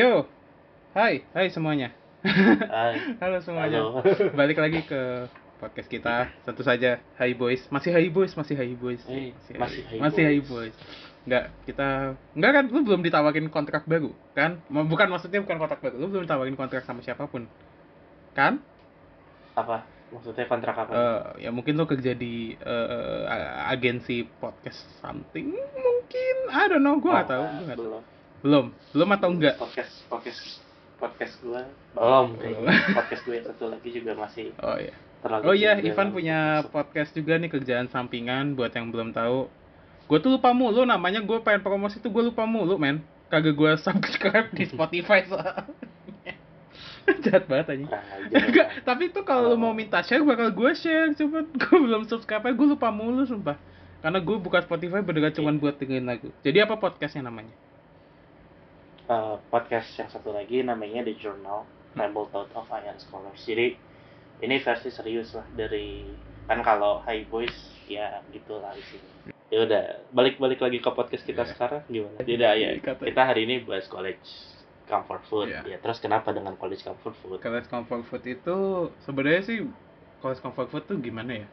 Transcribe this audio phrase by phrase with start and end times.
[0.00, 0.24] Yo,
[0.96, 1.92] hai, hai semuanya.
[2.24, 2.96] Hai.
[3.20, 3.84] Halo semuanya.
[3.84, 4.00] Halo.
[4.40, 5.28] Balik lagi ke
[5.60, 6.32] podcast kita.
[6.40, 7.68] Tentu saja, Hai Boys.
[7.68, 9.04] Masih Hai Boys, masih Hai Boys.
[9.04, 10.72] Eh, Masih masih Hai masih Hai Boys.
[10.72, 10.76] Boys.
[11.28, 11.88] Enggak, kita
[12.32, 14.64] enggak kan lu belum ditawarin kontrak baru, kan?
[14.72, 17.44] Bukan maksudnya bukan kontrak baru, lu belum ditawarin kontrak sama siapa pun.
[18.32, 18.56] Kan?
[19.52, 19.84] Apa?
[20.16, 20.92] Maksudnya kontrak apa?
[20.96, 26.34] Eh, ya mungkin lu kerja di a- agensi podcast something mungkin.
[26.48, 28.00] I don't know, gua nggak Oh, tahu, gua tahu.
[28.40, 28.72] Belum.
[28.90, 29.54] Belum, atau enggak?
[29.56, 30.40] Podcast podcast
[30.96, 31.62] podcast gua
[31.92, 32.26] belum.
[32.36, 32.64] Belum.
[32.98, 34.92] podcast gue satu lagi juga masih Oh iya.
[35.20, 36.72] terlalu Oh iya, Ivan punya podcast.
[36.72, 39.48] podcast juga nih kerjaan sampingan buat yang belum tahu.
[40.04, 43.00] Gue tuh lupa mulu namanya, gue pengen promosi tuh gue lupa mulu, men.
[43.28, 45.64] Kagak gue subscribe di Spotify soalnya.
[47.24, 47.86] Jahat banget aja.
[47.96, 48.40] Ajar.
[48.44, 49.60] Enggak, tapi tuh kalau lu Oh.
[49.60, 53.56] mau minta share bakal gue share, cuma gue belum subscribe aja, gue lupa mulu sumpah.
[54.00, 56.28] Karena gue buka Spotify beneran cuma buat dengerin lagu.
[56.40, 57.52] Jadi apa podcastnya namanya?
[59.10, 61.66] Eh, podcast yang satu lagi namanya The Journal
[61.98, 63.42] Rebel Thought of Iron Scholars.
[63.42, 63.74] Jadi
[64.38, 66.06] ini versi serius lah dari
[66.46, 67.50] kan kalau High Boys
[67.90, 69.34] ya gitulah di sini.
[69.50, 69.82] Ya udah,
[70.14, 71.50] balik-balik lagi ke podcast kita Iya.
[71.50, 72.22] sekarang gimana?
[72.22, 72.68] Tidak ya.
[72.78, 74.22] Kata- Kita hari ini bahas college
[74.86, 75.50] comfort food.
[75.50, 75.66] Iya.
[75.66, 77.42] Ya, terus kenapa dengan college comfort food?
[77.42, 78.56] College comfort food itu
[79.02, 79.58] sebenarnya sih
[80.22, 81.46] college comfort food tuh gimana ya?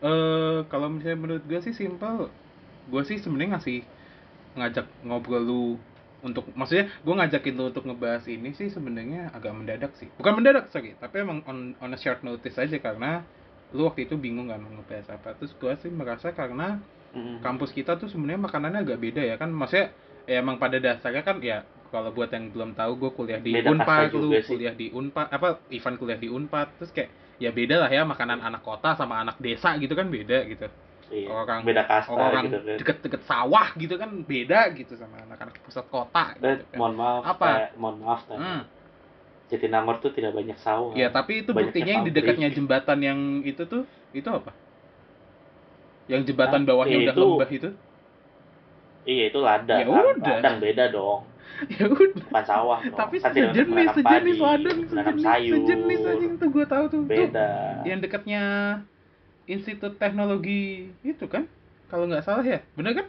[0.00, 2.32] Eh kalau misalnya menurut gue sih simple.
[2.88, 3.84] Gue sih sebenarnya ngasih
[4.56, 5.64] ngajak ngobrol lu
[6.22, 10.06] untuk maksudnya gue ngajakin lu untuk ngebahas ini sih sebenarnya agak mendadak sih.
[10.16, 13.26] Bukan mendadak sorry, tapi emang on, on a short notice aja karena
[13.74, 15.34] lu waktu itu bingung kan mau ngebahas apa.
[15.36, 16.78] Terus gue sih merasa karena
[17.12, 17.44] Mm.
[17.44, 19.92] kampus kita tuh sebenarnya makanannya agak beda ya kan maksudnya
[20.24, 21.60] ya emang pada dasarnya kan ya
[21.92, 25.60] kalau buat yang belum tahu gue kuliah di Beda Unpad lu kuliah di Unpad apa
[25.68, 29.36] Ivan kuliah di Unpad terus kayak ya beda lah ya makanan anak kota sama anak
[29.44, 30.72] desa gitu kan beda gitu
[31.12, 32.76] Iya, orang beda kasta orang gitu kan.
[32.80, 36.76] deket-deket sawah gitu kan beda gitu sama anak-anak pusat kota Dan gitu kan.
[36.78, 37.46] mohon maaf, Apa?
[37.52, 38.40] eh, mohon maaf tanya.
[38.40, 38.62] Hmm.
[39.46, 40.96] Jatinangor tuh tidak banyak sawah.
[40.96, 44.56] Ya tapi itu buktinya yang di dekatnya jembatan yang itu tuh itu apa?
[46.08, 46.66] Yang jembatan Hah?
[46.66, 47.70] bawahnya Ya, udah itu- lembah itu?
[49.02, 49.78] Iya itu ladang.
[49.78, 50.04] Ya kan.
[50.16, 50.34] udah.
[50.38, 51.20] Ladang beda dong,
[51.74, 52.22] ya udah.
[52.22, 52.96] bukan sawah dong.
[52.96, 55.54] Tapi kan sejenis, sejenis ladang, sejenis, sayur.
[55.58, 57.00] sejenis aja tuh gue tahu tuh.
[57.02, 57.50] Tuh, Beda.
[57.84, 58.42] yang dekatnya
[59.46, 61.46] Institut Teknologi itu kan?
[61.90, 63.06] Kalau nggak salah ya, bener kan?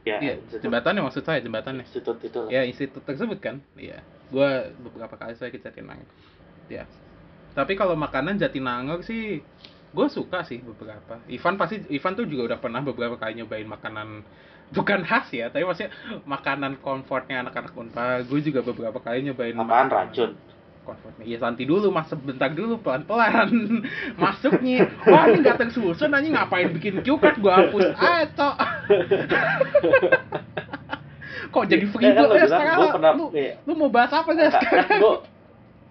[0.00, 1.84] Ya, Iya, institut- jembatannya maksud saya jembatannya.
[1.84, 2.48] Institut itu lah.
[2.48, 3.60] Ya institut tersebut kan?
[3.76, 4.00] Iya.
[4.32, 6.08] Gua beberapa kali saya ke Jatinangor.
[6.72, 6.88] Ya.
[7.52, 9.44] Tapi kalau makanan Jatinangor sih
[9.90, 11.18] gue suka sih beberapa.
[11.26, 14.22] Ivan pasti Ivan tuh juga udah pernah beberapa kali nyobain makanan
[14.76, 15.90] bukan khas ya, tapi maksudnya
[16.30, 18.30] makanan comfortnya anak-anak Unpad.
[18.30, 20.30] Gue juga beberapa kali nyobain Apaan makanan racun?
[20.90, 21.22] Comfortnya.
[21.22, 23.46] Iya nanti dulu, mas sebentar dulu pelan-pelan
[24.22, 24.90] masuknya.
[25.04, 27.94] Wah ini nggak tersusun, anjing ngapain bikin cukat gue hapus.
[28.00, 28.54] Ah, cok.
[31.50, 33.54] Kok jadi free Eh, kan ya bilang, sekarang gua pernah, lu, iya.
[33.60, 34.86] lu mau bahas apa guys Kan, sekarang?
[34.86, 35.14] kan gua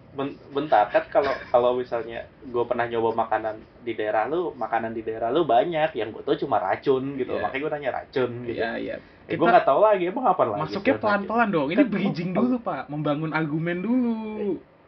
[0.10, 5.02] ben- bentar kan kalau kalau misalnya gue pernah nyoba makanan di daerah lu makanan di
[5.02, 7.42] daerah lu banyak yang gue tau cuma racun gitu Iya.
[7.42, 8.96] makanya gue nanya racun gitu Iya iya.
[8.98, 11.68] eh, gue Kita nggak tahu lagi emang apa lagi masuknya selain pelan-pelan dong.
[11.68, 14.16] Ini Kan bridging lu- dulu pak, membangun argumen dulu.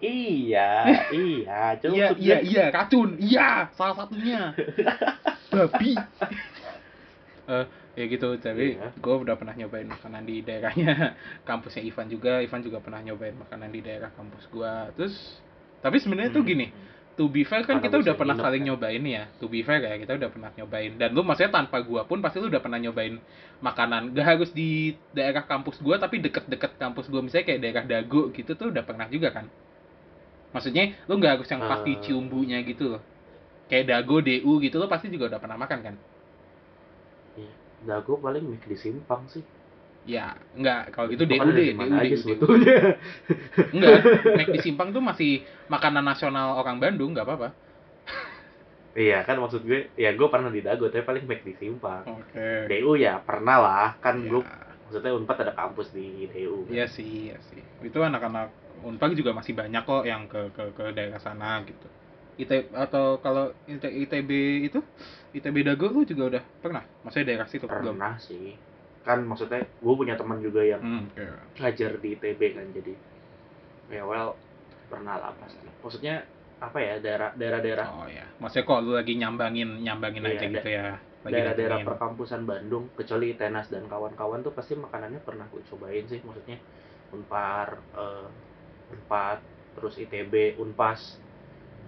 [0.02, 0.70] Iya
[1.10, 3.10] iya cuma Iya iya gue- iya racun.
[3.16, 4.52] Iya salah satunya.
[5.48, 5.94] Babi.
[7.44, 8.96] Eh ya gitu tapi Iya.
[8.96, 11.12] gue udah pernah nyobain makanan di daerahnya
[11.50, 15.12] kampusnya Ivan juga Ivan juga pernah nyobain makanan di daerah kampus gua terus
[15.80, 16.52] tapi sebenarnya tuh Hmm.
[16.56, 16.68] gini
[17.12, 18.68] to be fair kan Mana kita udah pernah saling kan?
[18.72, 22.08] nyobain ya to be fair ya kita udah pernah nyobain dan lu maksudnya tanpa gua
[22.08, 23.20] pun pasti lu udah pernah nyobain
[23.60, 24.70] makanan gak harus di
[25.12, 29.12] daerah kampus gua tapi deket-deket kampus gua misalnya kayak daerah Dago gitu tuh udah pernah
[29.12, 29.52] juga kan
[30.52, 32.00] maksudnya lu nggak harus yang pasti Eh.
[32.02, 33.02] ciumbunya gitu loh
[33.66, 35.96] kayak Dago DU gitu lo pasti juga udah pernah makan kan
[37.34, 37.52] Iya.
[37.84, 39.44] Dago paling mik di simpang sih
[40.02, 42.78] ya enggak kalau gitu Itu DU deh DU DU, sebetulnya
[43.70, 44.00] Enggak,
[44.38, 45.32] Mac di Simpang tuh masih
[45.68, 47.50] makanan nasional orang Bandung, nggak apa-apa.
[48.92, 52.68] iya kan maksud gue ya gue pernah di Dago tapi paling mik di simpang Oke.
[52.68, 54.42] DU ya pernah lah kan Ya, gue
[54.84, 56.74] maksudnya unpad ada kampus di DU kan.
[56.76, 57.64] Iya sih, iya sih.
[57.80, 58.52] Itu anak-anak
[58.88, 61.88] Unpad juga masih banyak kok yang ke ke ke daerah sana gitu.
[62.42, 64.32] IT atau kalau IT, ITB
[64.68, 64.80] itu
[65.38, 66.84] ITB Dago lu juga udah pernah?
[67.06, 67.96] Maksudnya daerah situ belum?
[67.96, 68.46] pernah sih
[69.02, 71.26] kan maksudnya gue punya teman juga yang Hmm, oke.
[71.62, 72.94] ngajar di ITB kan jadi
[73.92, 74.38] ya well
[74.90, 76.16] pernah lah pasti maksudnya
[76.62, 80.70] apa ya daerah daerah-daerah Oh ya, maksudnya kok lu lagi nyambangin nyambangin Iya, aja gitu
[80.70, 80.86] ya.
[81.26, 86.58] Daerah-daerah perkampusan Bandung kecuali Tenas dan kawan-kawan tuh pasti makanannya pernah gue cobain sih maksudnya
[87.14, 87.68] Unpar
[87.98, 88.26] eh,
[88.92, 89.40] Unpad
[89.76, 91.02] terus ITB Unpas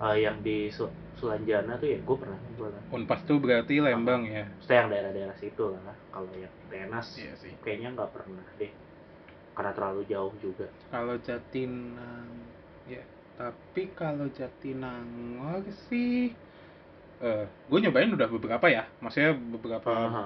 [0.02, 4.24] eh, yang di Su- Sulanjana tuh ya gue pernah gue lah Unpas tuh berarti Lembang
[4.30, 4.46] ya.
[4.48, 7.52] Maksudnya yang daerah-daerah situ lah kalau yang Tenas Iya sih.
[7.62, 8.72] kayaknya nggak pernah deh
[9.54, 12.30] karena terlalu jauh juga kalau Jatinang
[12.90, 13.02] ya
[13.38, 16.34] tapi kalau Jatinangor sih
[17.24, 20.26] eh gue nyobain udah beberapa ya maksudnya beberapa Aha.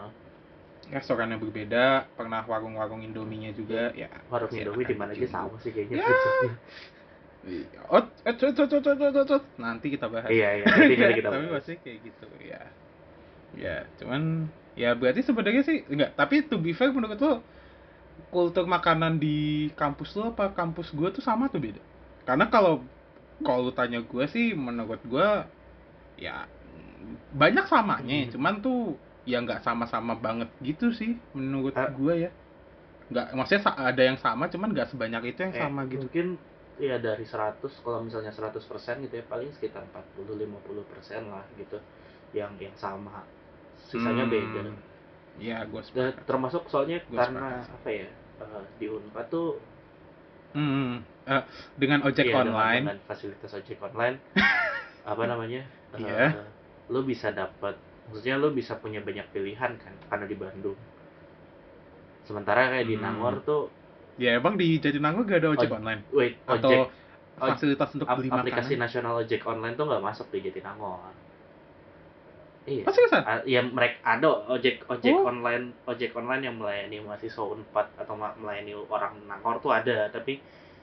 [0.88, 4.08] Restoran yang berbeda pernah warung-warung Indominya juga ya.
[4.32, 6.04] Warung Indomie di mana aja sama sih kayaknya.
[6.04, 6.08] Ya.
[7.94, 8.04] oh
[9.60, 10.28] nanti kita bahas.
[10.32, 11.64] Iya iya nanti kita tapi bahas.
[11.64, 12.62] pasti kayak gitu ya.
[13.56, 16.16] Ya cuman ya berarti sebenarnya sih enggak.
[16.16, 17.44] Tapi to be fair menurut lo
[18.34, 21.84] kultur makanan di kampus lo apa kampus gue tuh sama tuh beda?
[22.24, 22.84] Karena kalau
[23.44, 25.30] kalau lu tanya gue sih menurut gue
[26.20, 26.48] ya
[27.36, 28.28] banyak samanya.
[28.28, 28.32] Hmm.
[28.36, 31.92] cuman tuh ya nggak sama-sama banget gitu sih menurut Ah.
[31.92, 32.32] gue ya
[33.12, 36.28] nggak maksudnya ada yang sama cuman nggak sebanyak itu yang Eh, sama gitu mungkin
[36.78, 41.78] ya dari 100 kalau misalnya 100% gitu ya paling sekitar 40 50% lah gitu
[42.36, 43.24] yang yang sama
[43.92, 44.34] sisanya Hmm.
[44.36, 44.62] beda
[45.40, 47.76] ya gue Dan termasuk soalnya Gua karena sepakat.
[47.80, 48.08] apa ya
[48.44, 49.50] eh, di Unpad tuh
[50.58, 51.44] Hmm, eh,
[51.78, 54.18] dengan ojek iya, dengan- online dengan, fasilitas ojek online
[55.12, 55.62] apa namanya
[55.94, 56.34] eh, Iya.
[56.90, 57.76] lo bisa dapat
[58.08, 60.80] maksudnya lo bisa punya banyak pilihan kan karena di Bandung.
[62.24, 63.04] Sementara kayak di Hmm.
[63.06, 63.62] Nangor tuh
[64.16, 66.02] ya emang di Jatinangor gak ada ojek Oj- online?
[66.10, 66.80] wait atau ojek
[67.38, 68.82] oj- fasilitas untuk beli aplikasi makanan?
[68.82, 71.14] nasional ojek online tuh nggak masuk di Jatinangor
[72.66, 72.84] iya.
[72.84, 75.30] Seriusan Ah, ya mereka ada ojek ojek Oh.
[75.30, 80.42] online ojek online yang melayani mahasiswa Unpad atau melayani orang Nangor tuh ada tapi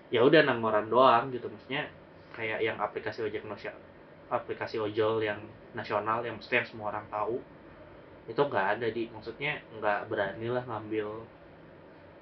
[0.09, 1.51] ya udah Nangoran doang gitu.
[1.51, 1.91] Maksudnya
[2.33, 3.83] kayak yang aplikasi ojek nasional
[4.35, 5.39] aplikasi ojol yang
[5.79, 7.39] nasional yang maksudnya yang semua orang tahu
[8.27, 9.07] itu nggak ada di.
[9.15, 11.09] Maksudnya nggak berani lah ngambil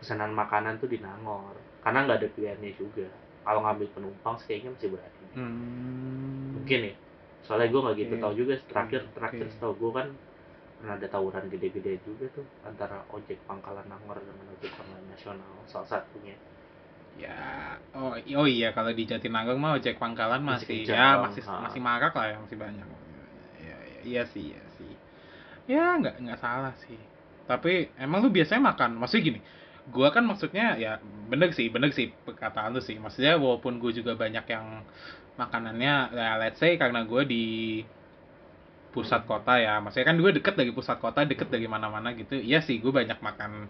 [0.03, 3.09] pesanan makanan tuh di Nangor karena nggak ada pilihannya juga.
[3.43, 5.27] Kalau ngambil penumpang sih kayaknya masih berani.
[5.33, 6.53] Hmm.
[6.61, 6.95] mungkin ya
[7.43, 8.23] soalnya gue nggak gitu Oke.
[8.23, 10.09] tahu juga terakhir terakhir setahu gue kan
[10.79, 15.89] pernah ada tawuran gede-gede juga tuh antara ojek pangkalan Nangor dengan ojek online nasional salah
[15.89, 16.37] satunya
[17.21, 21.55] ya oh, oh iya kalau di Jatinangor mah ojek pangkalan Masih kencang, ya masih ha.
[21.69, 22.89] masih marak lah ya masih banyak.
[23.61, 24.93] Ya, ya, iya sih iya sih.
[25.69, 26.99] Ya nggak nggak salah sih.
[27.45, 28.97] Tapi emang lu biasanya makan?
[28.97, 29.41] Maksudnya gini
[29.91, 32.97] gua kan maksudnya ya bener sih bener sih perkataan lu sih.
[32.97, 34.87] Maksudnya walaupun gue juga banyak yang
[35.35, 37.45] makanannya ya let's say karena gue di
[38.95, 39.83] pusat kota ya.
[39.83, 42.39] Maksudnya kan gue deket dari pusat kota deket dari mana-mana gitu.
[42.39, 43.69] Iya sih gue banyak makan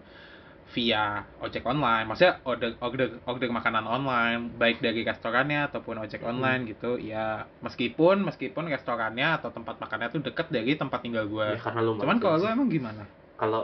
[0.73, 1.03] via
[1.37, 2.05] ojek online.
[2.09, 6.31] Maksudnya order order order makanan online baik dari restorannya ataupun ojek Hmm.
[6.33, 11.47] online gitu ya meskipun meskipun restorannya atau tempat makannya tuh deket dari tempat tinggal gue
[11.55, 13.03] ya karena lu cuman kalau lu emang gimana?
[13.37, 13.61] Kalau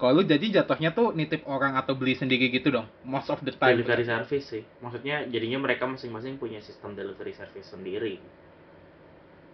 [0.00, 3.52] kalau lu jadi jatuhnya tuh nitip orang atau beli sendiri gitu dong most of the
[3.52, 3.76] time.
[3.78, 4.62] Delivery service sih.
[4.80, 8.16] Maksudnya jadinya mereka masing-masing punya sistem delivery service sendiri.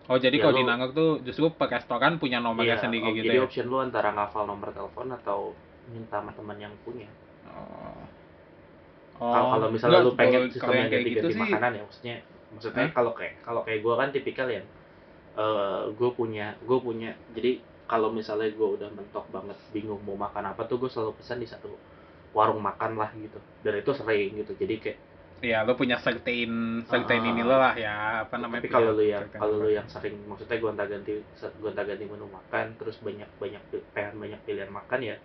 [0.07, 3.15] Oh jadi Ya, kalau di Nangor tuh justru per restoran punya nomornya Iya, sendiri oh,
[3.19, 3.47] gitu jadi ya?
[3.47, 5.39] option lu antara ngafal nomor telepon atau
[5.93, 7.09] minta sama teman yang punya
[7.51, 8.07] oh
[9.17, 12.17] kalau kalau misalnya lu pengen sistem yang ganti-ganti gitu makanan ya maksudnya
[12.53, 12.93] maksudnya Hah?
[12.93, 14.63] kalau kayak kalau kayak gue kan tipikal ya
[15.37, 20.53] eh gue punya gue punya jadi kalau misalnya gue udah mentok banget bingung mau makan
[20.53, 21.71] apa tuh gue selalu pesan di satu
[22.37, 24.99] warung makan lah gitu dan itu sering gitu jadi kayak
[25.45, 27.29] ya lu punya certain certain Ah.
[27.29, 29.77] ini lo lah ya apa namanya tapi kalau lu punya yang kalau lu apa.
[29.81, 31.13] yang sering maksudnya gonta ganti
[31.61, 35.17] gonta ganti menu makan terus banyak banyak pengen banyak pilihan makan ya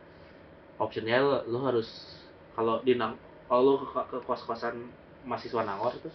[0.82, 1.88] optionnya lu, lu harus
[2.58, 4.90] kalau di kalau lu ke, ke kos kosan
[5.22, 6.14] mahasiswa nangor tuh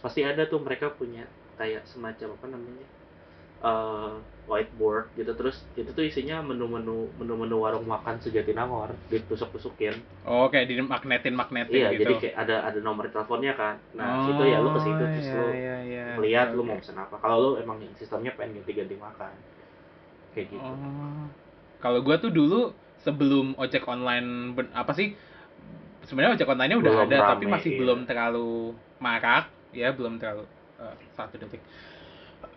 [0.00, 1.28] pasti ada tuh mereka punya
[1.60, 2.86] kayak semacam apa namanya
[3.56, 4.14] eh
[4.46, 5.34] whiteboard gitu.
[5.34, 9.98] Terus itu tuh isinya menu-menu menu-menu warung makan sejati nangor ditusuk-tusukin.
[10.22, 12.06] Oh kayak di magnetin magnetin iya gitu.
[12.06, 13.76] jadi kayak ada ada nomor teleponnya kan.
[13.98, 16.04] Nah situ ya lu ke situ Oh, terus iya, lu iya, iya.
[16.22, 17.16] lihat Oke, lu mau pesen apa.
[17.18, 19.34] Kalau lu emang sistemnya pengen ganti-ganti makan
[20.32, 20.62] kayak gitu.
[20.62, 21.26] Oh.
[21.82, 22.72] Kalau gua tuh dulu
[23.06, 25.14] sebelum ojek online ben- apa sih?
[26.10, 27.78] Sebenarnya ojek online-nya udah Belum ada rame, tapi masih iya.
[27.78, 30.44] belum terlalu marak, ya belum terlalu
[30.82, 31.62] eh, satu detik.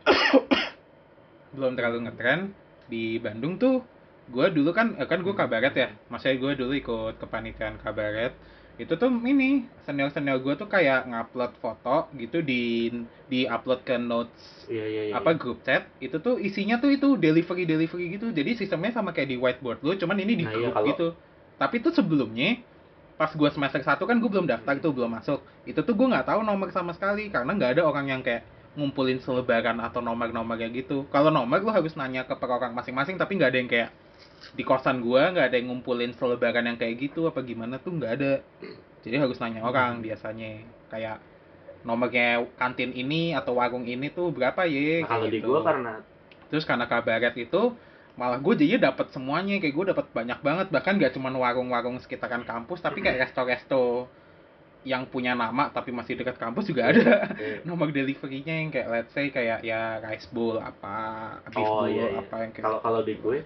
[1.56, 2.54] belum terlalu ngetren
[2.90, 3.82] di Bandung tuh
[4.30, 5.90] gua dulu kan eh, kan gua kabaret ya.
[6.10, 8.34] Maksudnya gua dulu ikut kepanitiaan kabaret.
[8.80, 12.88] Itu tuh ini senior-senior gua tuh kayak ngupload foto gitu di
[13.28, 15.84] di upload ke notes iya iya iya apa grup chat.
[16.00, 18.32] Itu tuh isinya tuh itu delivery delivery gitu.
[18.32, 21.08] Jadi sistemnya sama kayak di whiteboard lu cuman ini di Nah, iya, grup kalau- gitu.
[21.60, 22.64] Tapi tuh sebelumnya
[23.20, 25.44] pas gua semester 1 kan gua belum daftar tuh belum masuk.
[25.68, 28.48] Itu tuh gua nggak tahu nomor sama sekali karena nggak ada orang yang kayak
[28.80, 31.04] ngumpulin selebaran atau nomor-nomor kayak gitu.
[31.12, 33.90] Kalau nomor lu harus nanya ke per orang masing-masing tapi nggak ada yang kayak
[34.50, 38.12] di kosan gua nggak ada yang ngumpulin selebaran yang kayak gitu apa gimana tuh nggak
[38.18, 38.32] ada
[39.00, 41.22] jadi harus nanya orang biasanya kayak
[41.80, 45.48] nomornya kantin ini atau warung ini tuh berapa ya Nah, kalau di gitu.
[45.50, 45.94] gua karena
[46.50, 47.78] Terus karena kabaret itu
[48.18, 52.44] malah gue jadinya dapat semuanya kayak gue dapat banyak banget bahkan gak cuman warung-warung sekitaran
[52.44, 54.10] kampus tapi kayak resto-resto
[54.82, 57.64] yang punya nama tapi masih dekat kampus juga ada Iya.
[57.70, 60.96] nomor deliverynya yang kayak let's say kayak ya rice bowl apa
[61.48, 62.20] beef Oh, bowl iya, iya.
[62.20, 63.38] apa yang kayak kalau kalau di gue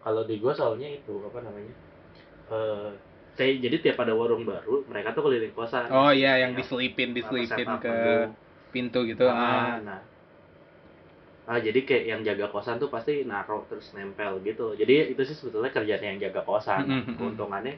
[0.00, 1.74] kalau di gue soalnya itu apa namanya
[2.50, 2.90] eh
[3.38, 6.58] saya jadi tiap ada warung baru mereka tuh keliling kosan oh iya yang Iya.
[6.60, 8.34] diselipin diselipin ke menu.
[8.70, 9.76] pintu gitu Ah, ah.
[9.82, 10.00] nah
[11.50, 15.34] ah jadi kayak yang jaga kosan tuh pasti naruh terus nempel gitu jadi itu sih
[15.34, 17.74] sebetulnya kerjaan yang jaga kosan Mm, keuntungannya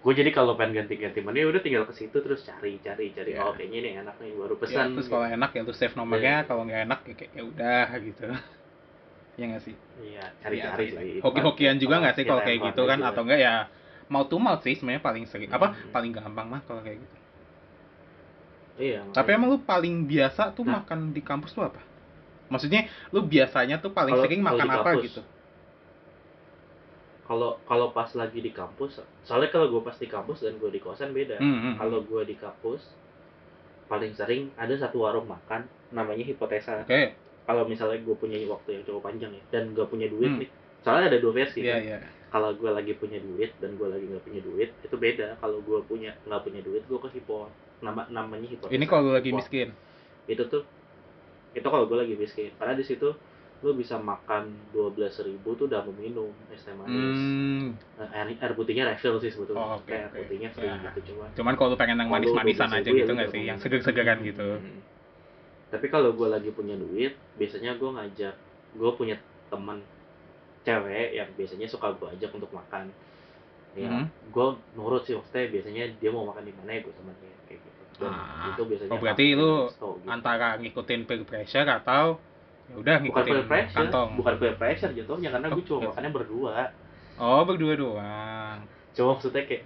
[0.00, 3.34] gue jadi kalau pengen ganti-ganti menu ya udah tinggal ke situ terus cari cari cari
[3.34, 3.42] Iya.
[3.44, 6.34] oh kayaknya ini enak nih baru Ya, pesan terus kalau enak ya lu save nomornya
[6.40, 6.46] Iya.
[6.48, 8.26] kalau nggak enak ya kayak ya udah gitu
[9.34, 9.74] ya nggak sih?
[10.00, 11.20] Iya cari-cari Iya, sih.
[11.20, 12.98] Hoki-hokian juga nggak sih kalau kayak gitu kan?
[13.00, 13.54] atau enggak ya
[14.08, 15.90] mau to mouth sih sebenarnya paling sering apa Hmm.
[15.90, 17.16] paling gampang mah kalau kayak gitu.
[18.80, 20.80] Iya tapi emang lu paling biasa tuh Nah.
[20.80, 21.80] makan di kampus tuh apa?
[22.48, 25.22] Maksudnya lu biasanya tuh paling Kalau- sering makan apa kampus, gitu?
[27.22, 30.82] Kalau kalau pas lagi di kampus soalnya kalau gue pas di kampus dan gue di
[30.82, 31.38] kosan beda.
[31.38, 31.74] Hmm, hmm.
[31.78, 32.82] kalau gue di kampus
[33.86, 36.82] paling sering ada satu warung makan namanya hipotesa.
[36.82, 40.40] Oke kalau misalnya gue punya waktu yang cukup panjang ya dan gak punya duit Hmm.
[40.40, 41.82] nih soalnya ada dua versi iya kan.
[41.84, 41.98] iya.
[42.30, 45.34] Kalau gue lagi punya duit dan gue lagi nggak punya duit itu beda.
[45.36, 49.12] Kalau gue punya nggak punya duit gue ke hipo nama namanya hipotesa ini kalau lu
[49.12, 49.74] lagi miskin.
[50.24, 50.62] Itu tuh
[51.52, 52.54] itu kalau gue lagi miskin.
[52.54, 53.10] Karena di situ
[53.60, 57.66] lu bisa makan dua belas ribu tuh udah mau minum es teh manis hmm.
[57.98, 59.60] Nah, air, air putihnya refill sih sebetulnya.
[59.60, 60.80] Oh, oke, kayak air putihnya free Ya.
[60.86, 63.28] gitu cuma cuman kalau lu pengen yang Kalau manis-manisan 12.000 aja ya gitu lu nggak
[63.28, 63.40] sih?
[63.42, 63.64] yang minum.
[63.66, 64.48] seger-segeran gitu.
[64.56, 64.78] Hmm.
[65.70, 68.34] Tapi kalau gue lagi punya duit biasanya gue ngajak
[68.72, 69.78] gue punya teman
[70.60, 72.90] cewek yang biasanya suka gue ajak untuk makan
[73.72, 74.06] ya Hmm.
[74.28, 77.60] gue nurut sih maksudnya biasanya dia mau makan di mana ya gue sama dia kayak
[77.60, 78.50] gitu dan Ah.
[78.50, 80.08] itu biasanya Oh, berarti lu resto gitu.
[80.08, 82.04] antara ngikutin peer pressure atau
[82.66, 85.80] ya udah bukan ngikutin peer pressure kantong bukan peer pressure jatuhnya karena gue Oh, cuma
[85.88, 86.54] makannya berdua
[87.16, 88.58] oh berdua doang
[88.90, 89.62] cuma maksudnya kayak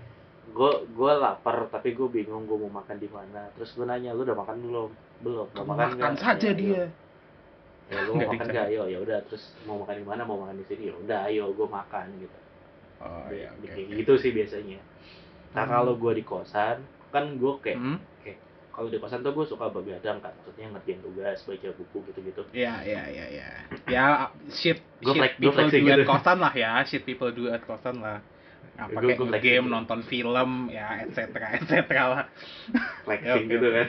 [0.47, 4.23] gue gue lapar tapi gue bingung gue mau makan di mana terus gue nanya lu
[4.23, 6.21] udah makan belum belum mau makan makan nggak?
[6.21, 6.85] saja Ya, dia
[7.85, 10.57] ya lu mau makan nggak ayo ya udah terus mau makan di mana mau makan
[10.57, 12.39] di sini ya udah ayo gue makan gitu
[13.01, 13.97] oh iya oke kayak oke.
[13.99, 14.79] gitu sih biasanya
[15.53, 15.73] nah Hmm.
[15.73, 16.77] kalau gue di kosan
[17.09, 17.99] kan gue kayak Hmm?
[18.71, 22.75] kalau di kosan tuh gue suka begadang kan maksudnya ngerjain tugas baca buku gitu-gitu Iya,
[22.83, 23.49] iya, iya, iya.
[23.87, 24.07] Ya,
[24.49, 26.03] shit, shit gua people do at gitu.
[26.05, 28.19] kosan lah ya, shit people do at kosan lah.
[28.75, 29.71] Apa Gua- kayak gua game, gitu.
[29.71, 31.31] nonton film, ya, etc,
[31.62, 31.73] etc
[32.04, 32.26] lah.
[33.07, 33.88] flexing oke, gitu kan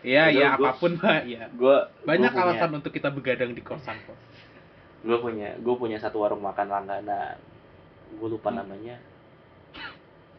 [0.00, 1.44] Iya, ya, gua- apa pun lah, ya.
[1.52, 4.16] gue Banyak punya, alasan untuk kita begadang di kosan kok.
[5.02, 7.34] gue punya gue punya satu warung makan langganan
[8.12, 8.62] gue lupa Hmm.
[8.62, 8.96] namanya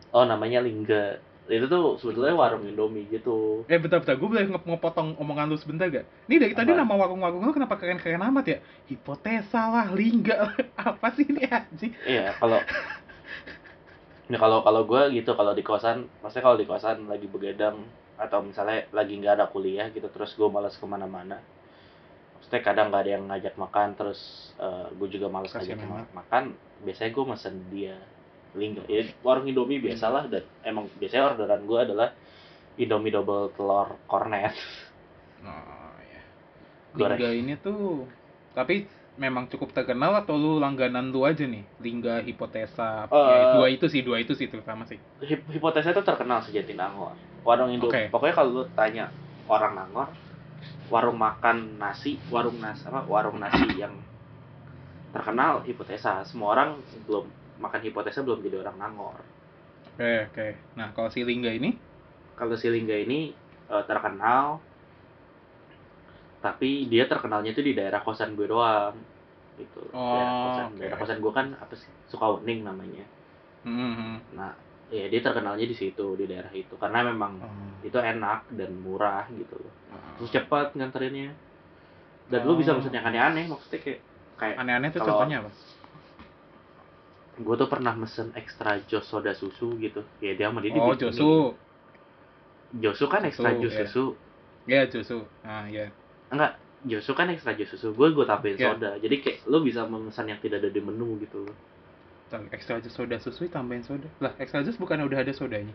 [0.10, 4.64] oh namanya Lingga itu tuh sebetulnya warung Indomie gitu Eh, bentar, bentar, gue boleh nge-
[4.64, 6.08] ngepotong omongan lu sebentar gak?
[6.26, 8.58] Ini dari tadi nama warung-warung lu kenapa keren-keren amat ya?
[8.88, 10.56] Hipotesa lah, lingga lah,
[10.96, 11.92] apa sih ini anjing?
[12.04, 12.64] iya kalau
[14.32, 17.84] ya kalau kalau gue gitu kalau di kosan maksudnya kalau di kosan lagi begadang
[18.16, 21.42] atau misalnya lagi nggak ada kuliah gitu terus gue malas ke mana-mana.
[22.40, 24.20] Maksudnya kadang nggak ada yang ngajak makan terus
[24.96, 25.80] gue juga malas ngajak
[26.16, 27.98] makan biasanya gue mesen dia
[28.54, 32.10] lingga ya warung Indomie biasalah dan emang biasanya orderan gue adalah
[32.78, 34.54] Indomie double telur kornet
[35.44, 36.24] Oh, ya.
[36.96, 38.08] Lingga ini tuh,
[38.56, 38.88] tapi
[39.18, 41.64] memang cukup terkenal atau lu langganan lu aja nih?
[41.84, 42.84] Lingga, hipotesa,
[43.30, 45.00] ya, Eh, dua itu sih, dua itu sih terutama sih.
[45.30, 47.14] Hip- hipotesa itu terkenal sejati Nangor.
[47.48, 47.90] Warung Indo.
[47.90, 48.10] Oke.
[48.12, 49.06] Pokoknya kalau lu tanya
[49.56, 50.08] orang Nangor,
[50.94, 53.02] warung makan nasi, warung nasi apa?
[53.14, 53.94] Warung nasi yang
[55.16, 56.14] terkenal hipotesa.
[56.30, 56.70] Semua orang
[57.08, 57.26] belum
[57.64, 59.18] makan hipotesa belum jadi orang Nangor.
[59.88, 60.44] Oke, oke.
[60.78, 61.68] Nah, kalau si Lingga ini,
[62.40, 63.20] Kalau si Lingga ini
[63.74, 64.46] eh, terkenal,
[66.44, 68.92] tapi dia terkenalnya itu di daerah kosan gue doang.
[69.56, 69.80] Gitu.
[69.90, 70.78] daerah Oh, kosan, oke.
[70.84, 71.88] daerah kosan gue kan apa sih?
[72.12, 73.06] Sukawuning namanya.
[73.64, 74.52] hmm, Nah,
[74.92, 79.26] ya dia terkenalnya di situ di daerah itu karena memang oh, itu enak dan murah
[79.34, 79.98] gitu loh oh.
[80.22, 81.34] terus cepat nganterinnya
[82.30, 82.78] dan lu bisa Oh.
[82.78, 84.00] pesen yang aneh-aneh maksudnya kayak
[84.38, 85.52] kayak aneh-aneh Kalau- contohnya apa?
[87.34, 91.58] gue tuh pernah mesen ekstra jos soda susu gitu ya dia sama dia Oh, Josu.
[92.78, 93.90] Josu kan ekstra jus ya.
[93.90, 94.14] susu
[94.64, 95.26] Ya, Josu.
[95.42, 95.90] Ah, ya.
[96.34, 98.76] Enggak Josu kan ekstra jus susu gue gue tambahin Ya.
[98.76, 101.56] soda jadi kayak lu bisa memesan yang tidak ada di menu gitu loh
[102.50, 104.10] Extra jus soda susu tambahin soda.
[104.18, 105.70] Lah, extra jus bukan udah ada sodanya.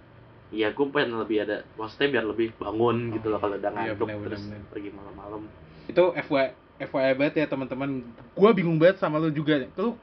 [0.50, 4.10] Iya, gue pengen lebih ada, maksudnya biar lebih bangun gitu loh kalau udah Iya, ngantuk
[4.10, 4.70] bener, terus bener, bener.
[4.74, 5.42] pergi malam-malam.
[5.86, 6.46] Itu FY
[6.82, 7.90] FYI banget ya teman-teman.
[8.34, 9.70] Gua bingung banget sama lu juga.
[9.78, 9.94] Lu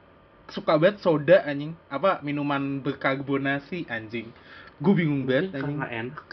[0.48, 1.76] suka banget soda anjing.
[1.92, 4.32] Apa minuman berkarbonasi anjing.
[4.80, 5.76] Gue bingung banget anjing.
[5.76, 6.28] karena enak.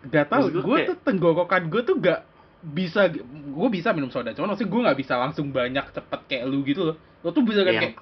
[0.00, 2.24] Gak tau, gue tuh tenggorokan gue tuh gak
[2.60, 6.60] bisa, gue bisa minum soda, cuman maksudnya gue gak bisa langsung banyak cepet kayak lu
[6.68, 6.96] gitu loh.
[7.24, 7.96] Lo tuh bisa kan Yang- kayak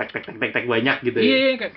[0.00, 1.36] tek tek tek tek tek banyak gitu iya ya?
[1.36, 1.74] Iya, kayak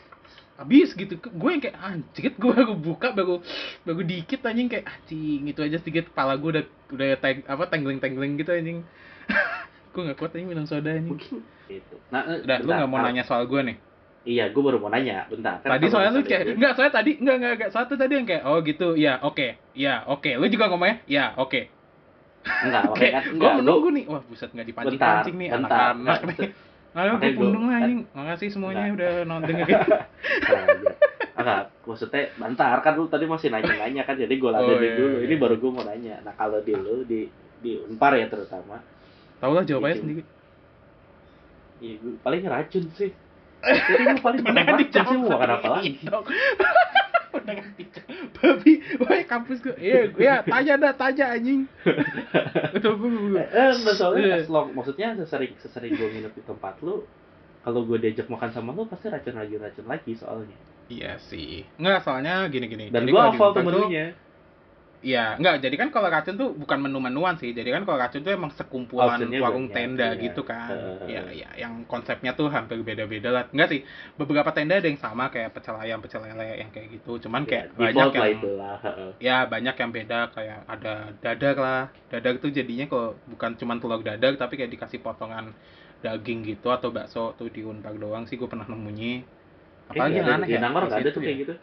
[0.53, 1.13] habis gitu.
[1.19, 3.43] Gue yang kayak anjir gue baru buka baru
[3.83, 6.07] baru dikit anjing kayak anjing itu aja sedikit.
[6.13, 6.65] Kepala gue udah
[6.95, 8.79] udah teng, apa tenggeling tenggeling gitu anjing.
[9.93, 11.13] Gue nggak kuat anjing minum soda anjing.
[11.13, 11.95] Mungkin gitu.
[12.09, 13.77] Nah eh, udah lu nggak mau nanya soal gue nih?
[14.23, 15.27] Iya gue baru mau nanya.
[15.27, 18.27] Bentar kan tadi soalnya lu kayak enggak soalnya tadi enggak enggak enggak satu tadi yang
[18.29, 20.31] kayak oh gitu ya oke ya oke.
[20.39, 21.82] Lu juga ngomongnya ya oke
[22.43, 24.03] enggak Oke, makanya kan gue enggak menunggu nih.
[24.05, 26.39] Wah, buset nggak dipancing Bentar, pancing nih anak-anak nih.
[26.93, 27.99] Ayo, gue pundung lah anjing.
[28.11, 28.97] Makasih semuanya Enggak.
[28.99, 29.53] udah nonton.
[29.55, 29.83] Enggak,
[31.33, 35.15] enggak, maksudnya bentar kan lu tadi masih nanya-nanya kan jadi gue Oh, ladenin iya, dulu.
[35.15, 35.25] iya.
[35.25, 36.15] Ini baru gue mau nanya.
[36.21, 37.25] Nah, kalau di lu di
[37.57, 38.83] di Unpar ya terutama,
[39.39, 40.21] Tahu lah jawabannya sendiri.
[41.79, 43.11] iya paling racun sih.
[43.59, 45.89] Jadi gue paling nggak racun sih mau makan apa lagi?
[47.33, 48.27] Udah nggak dijawab.
[48.37, 49.75] Babi, woi kampus gue.
[49.75, 51.65] Iya, gue ya tanya dah, tanya anjing.
[52.77, 53.09] Udah gue.
[53.33, 54.37] Eh, eh, enggak, soalnya Iya.
[54.47, 57.03] long, maksudnya sesering sesering gue nginep di tempat lu,
[57.61, 60.57] kalau gue diajak makan sama lu pasti racun racun racun lagi soalnya.
[60.87, 61.65] Iya sih.
[61.79, 62.91] Enggak, soalnya gini-gini.
[62.93, 64.13] Dan Jadi gue hafal menunya.
[65.03, 65.59] Iya, enggak.
[65.59, 67.51] Jadi kan kalau racun tuh bukan menu-menuan sih.
[67.51, 70.23] Jadi kan kalau racun tuh emang sekumpulan Optionnya warung banyak, tenda iya.
[70.23, 70.71] gitu kan.
[70.71, 71.07] Heeh.
[71.11, 71.49] Iya, iya.
[71.67, 73.43] Yang konsepnya tuh hampir beda-beda lah.
[73.51, 73.79] Enggak sih.
[74.15, 77.19] Beberapa tenda ada yang sama kayak pecel ayam, pecel lele yang kayak gitu.
[77.27, 78.75] Cuman Ya, kayak banyak default lah yang itulah.
[79.19, 81.83] ya banyak yang beda kayak ada dadar lah.
[82.07, 85.51] Dadar tuh jadinya kok bukan cuman telur dadar tapi kayak dikasih potongan
[85.99, 89.23] daging gitu atau bakso tuh di Unpar doang sih gue pernah nemunya.
[89.91, 90.59] Apalagi Eh, yang aneh ya.
[90.63, 91.27] Di ada tuh ya.
[91.27, 91.53] kayak gitu.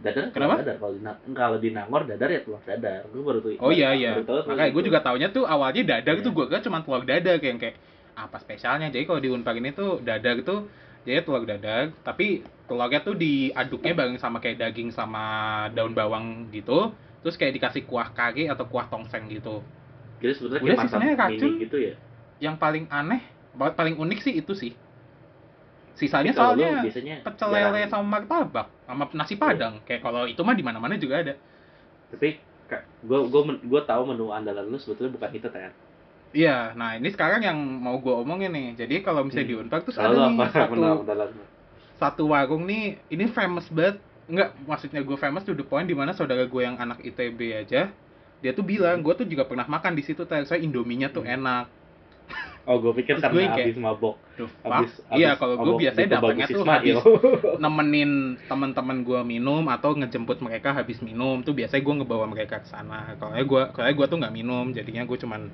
[0.00, 0.54] Dadar Kenapa?
[0.64, 1.00] dadar kalau di
[1.36, 3.04] kalau di Nangor dadar ya telur dadar.
[3.12, 3.50] Gue baru tuh.
[3.60, 4.16] Oh iya iya.
[4.24, 6.24] Makanya gue juga taunya tuh awalnya dadar Iya.
[6.24, 7.76] tuh gue kira cuma telur dadar kayak kayak
[8.16, 8.88] apa spesialnya.
[8.88, 10.72] Jadi kalau di Unpar ini tuh dadar tuh
[11.04, 15.24] jadi telur dadar, tapi telurnya tuh diaduknya bareng sama kayak daging sama
[15.76, 16.96] daun bawang gitu.
[17.20, 19.60] Terus kayak dikasih kuah kari atau kuah tongseng gitu.
[20.20, 21.94] Jadi sebetulnya kayak mini gitu ya.
[22.40, 23.20] Yang paling aneh,
[23.56, 24.72] paling unik sih itu sih.
[26.00, 29.84] Sisanya Tapi lu soalnya biasanya pecel jarang- lele sama martabak sama nasi padang.
[29.84, 31.34] Kayak kalau itu mah di mana-mana juga ada.
[32.08, 32.40] Tapi
[33.04, 35.70] gue gue gue tahu menu andalan lu sebetulnya bukan itu kan.
[36.30, 38.78] Iya, nah ini sekarang yang mau gue omongin nih.
[38.78, 39.62] Jadi kalau misalnya di Hmm.
[39.66, 40.82] Unpar tuh Kalau ada nih apa satu
[41.98, 46.14] satu warung nih ini famous banget nggak maksudnya gue famous to the point di mana
[46.14, 47.90] saudara gue yang anak ITB aja
[48.40, 51.34] dia tuh bilang gue tuh juga pernah makan di situ saya indominya tuh Hmm.
[51.36, 51.66] enak
[52.68, 54.16] Oh gue pikir Terus gue karena kayak- habis mabok.
[54.40, 55.16] Habis, fuck.
[55.16, 56.96] iya kalau gue biasanya dapetnya tuh habis
[57.62, 58.12] nemenin
[58.48, 61.40] teman-teman gue minum atau ngejemput mereka habis minum.
[61.40, 63.16] Tuh biasanya gue ngebawa mereka ke sana.
[63.16, 65.48] Kalau gue kalau gue tuh nggak minum jadinya gue cuman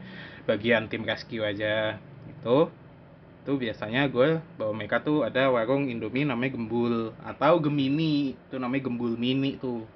[0.50, 2.70] bagian tim rescue aja gitu.
[3.46, 8.34] Tuh biasanya gue bawa mereka tuh ada warung Indomie namanya Gembul atau Gemini.
[8.50, 9.86] Tuh namanya Gembul Mini tuh.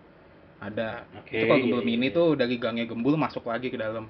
[0.62, 1.02] Ada.
[1.18, 2.16] Oke, itu kalau iya, Gembul iya, Mini iya.
[2.16, 4.06] tuh dari gangnya Gembul masuk lagi ke dalam.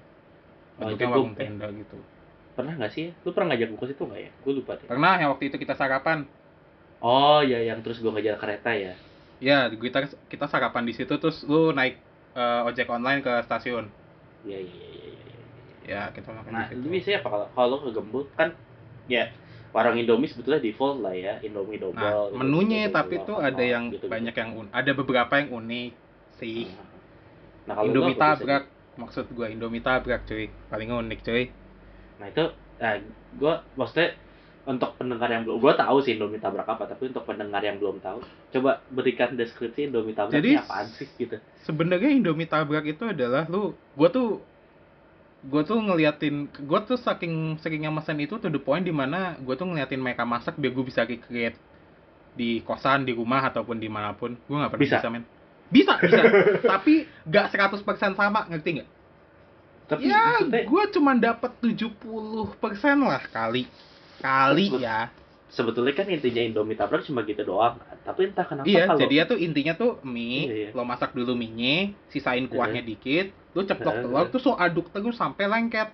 [0.81, 1.99] Oh, bentuknya itu warung tenda gitu
[2.61, 3.07] Pernah nggak sih?
[3.25, 4.31] Lu pernah ngajak gue ke situ nggak ya?
[4.45, 4.91] Gue lupa deh.
[4.91, 6.19] pernah yang waktu itu kita sarapan
[7.11, 8.93] Oh ya yang terus gue ngejar kereta ya.
[9.41, 9.99] Ya, kita
[10.33, 11.95] kita sarapan di situ terus lu naik
[12.37, 13.85] eh, ojek online ke stasiun.
[14.47, 15.23] Iya iya iya iya.
[15.29, 15.43] iya.
[15.91, 16.89] Ya, kita makan Nah, di situ.
[16.93, 18.49] biasanya apa kalau kalau ke Gembul kan
[19.15, 19.25] ya
[19.75, 21.97] warung Indomie sebetulnya default lah ya, Indomie double.
[21.97, 24.09] Nah, gitu, menunya Indomie tapi double, tuh ada yang gitu-gitu.
[24.13, 25.91] banyak yang un- ada beberapa yang unik
[26.39, 26.61] sih.
[27.67, 28.57] Nah, kalau lu Indomie apa biasanya?
[28.57, 28.65] tabrak,
[29.01, 30.45] maksud gua Indomie tabrak, cuy.
[30.71, 31.43] Paling unik, cuy.
[32.21, 32.45] Nah, itu
[32.77, 32.97] nah
[33.37, 34.17] gue maksudnya
[34.69, 37.99] untuk pendengar yang belum gue tahu sih Indomie tabrak apa, tapi untuk pendengar yang belum
[37.99, 38.21] tahu,
[38.53, 41.41] coba berikan deskripsi Indomie tabrak Jadi- apaan sih gitu.
[41.65, 44.45] Sebenarnya Indomie tabrak itu adalah lu gua tuh
[45.41, 49.57] gua tuh ngeliatin gua tuh saking sakingnya mesen itu to the point di mana gua
[49.57, 51.57] tuh ngeliatin mereka masak biar gua bisa recreate
[52.37, 54.99] di kosan di rumah ataupun di mana pun gua nggak pernah Bisa.
[55.01, 55.25] bisa, men
[55.73, 56.21] bisa bisa
[56.77, 57.81] tapi nggak 100%
[58.13, 58.89] sama ngerti nggak
[59.91, 61.91] Tapi ya maksudnya gua cuma dapat 70%
[63.03, 63.67] lah kali
[64.23, 65.11] kali ya
[65.51, 67.75] sebetulnya kan intinya Indomie tabrak cuma gitu doang.
[67.83, 67.99] kan.
[68.07, 70.69] Tapi entah kenapa iya kalau jadi ya tuh intinya tuh mie Iya, iya.
[70.71, 75.19] lo masak dulu minyak sisain kuahnya dikit lo ceplok Heeh, telur terus lo aduk terus
[75.19, 75.91] sampai lengket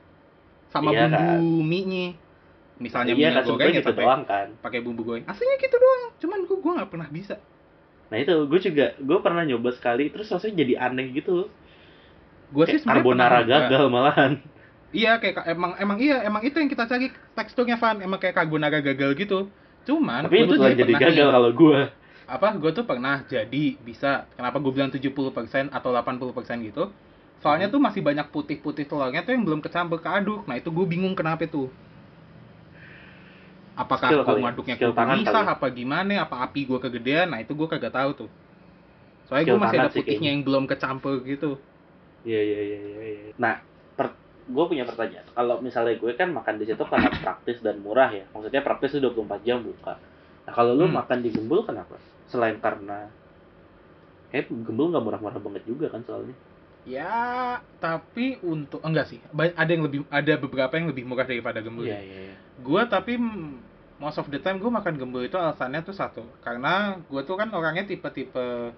[0.68, 2.12] sama Iya, bumbu mie
[2.76, 4.46] misalnya iya minyak kan goreng ya gitu pakai doang kan.
[4.60, 7.36] pakai bumbu goreng aslinya gitu doang cuman gua gua nggak pernah bisa
[8.06, 11.50] Nah itu gue juga gue pernah nyoba sekali terus rasanya jadi aneh gitu.
[12.54, 14.32] Gua sih carbonara gagal malahan.
[15.00, 17.06] iya kayak ka- emang emang iya emang itu yang kita cari
[17.36, 17.96] teksturnya Van.
[18.06, 19.34] Emang kayak carbonara gagal gitu.
[19.86, 21.80] Cuman Tapi betulan jadi pernah gagal kalau gue.
[22.34, 22.48] apa?
[22.60, 26.80] Gue tuh pernah jadi bisa kenapa gue bilang 70% atau 80% gitu?
[27.42, 27.74] Soalnya Hmm.
[27.74, 30.40] tuh masih banyak putih-putih telurnya tuh yang belum kecampur ke aduk.
[30.48, 31.62] Nah itu gue bingung kenapa itu.
[33.82, 34.76] Apakah gue ya, ngaduknya
[35.20, 35.52] misah kali ya.
[35.54, 36.12] apa gimana?
[36.24, 37.26] Apa api gue kegedean?
[37.32, 38.30] Nah itu gue kagak tahu tuh.
[39.26, 41.60] Soalnya gue masih ada putihnya yang belum kecampur gitu
[42.26, 42.96] Iya iya iya iya.
[43.06, 43.32] iya.
[43.38, 43.62] Nah,
[43.94, 44.10] per,
[44.44, 45.26] gue punya pertanyaan.
[45.30, 48.26] Kalau misalnya gue kan makan di situ karena praktis dan murah ya.
[48.34, 49.94] Maksudnya praktis itu 24 jam buka.
[50.46, 50.94] nah kalau lu Hmm.
[51.02, 53.10] makan di gembul kenapa selain karena
[54.30, 56.34] kayak gembul nggak murah-murah banget juga kan soalnya
[56.86, 59.18] Ya, tapi untuk enggak sih.
[59.34, 61.82] Ada yang lebih ada beberapa yang lebih murah daripada gembul.
[61.82, 63.18] iya iya iya Gua tapi
[63.98, 66.22] most of the time gue makan gembul itu alasannya tuh satu.
[66.38, 68.70] Karena gua tuh kan orangnya tipe-tipe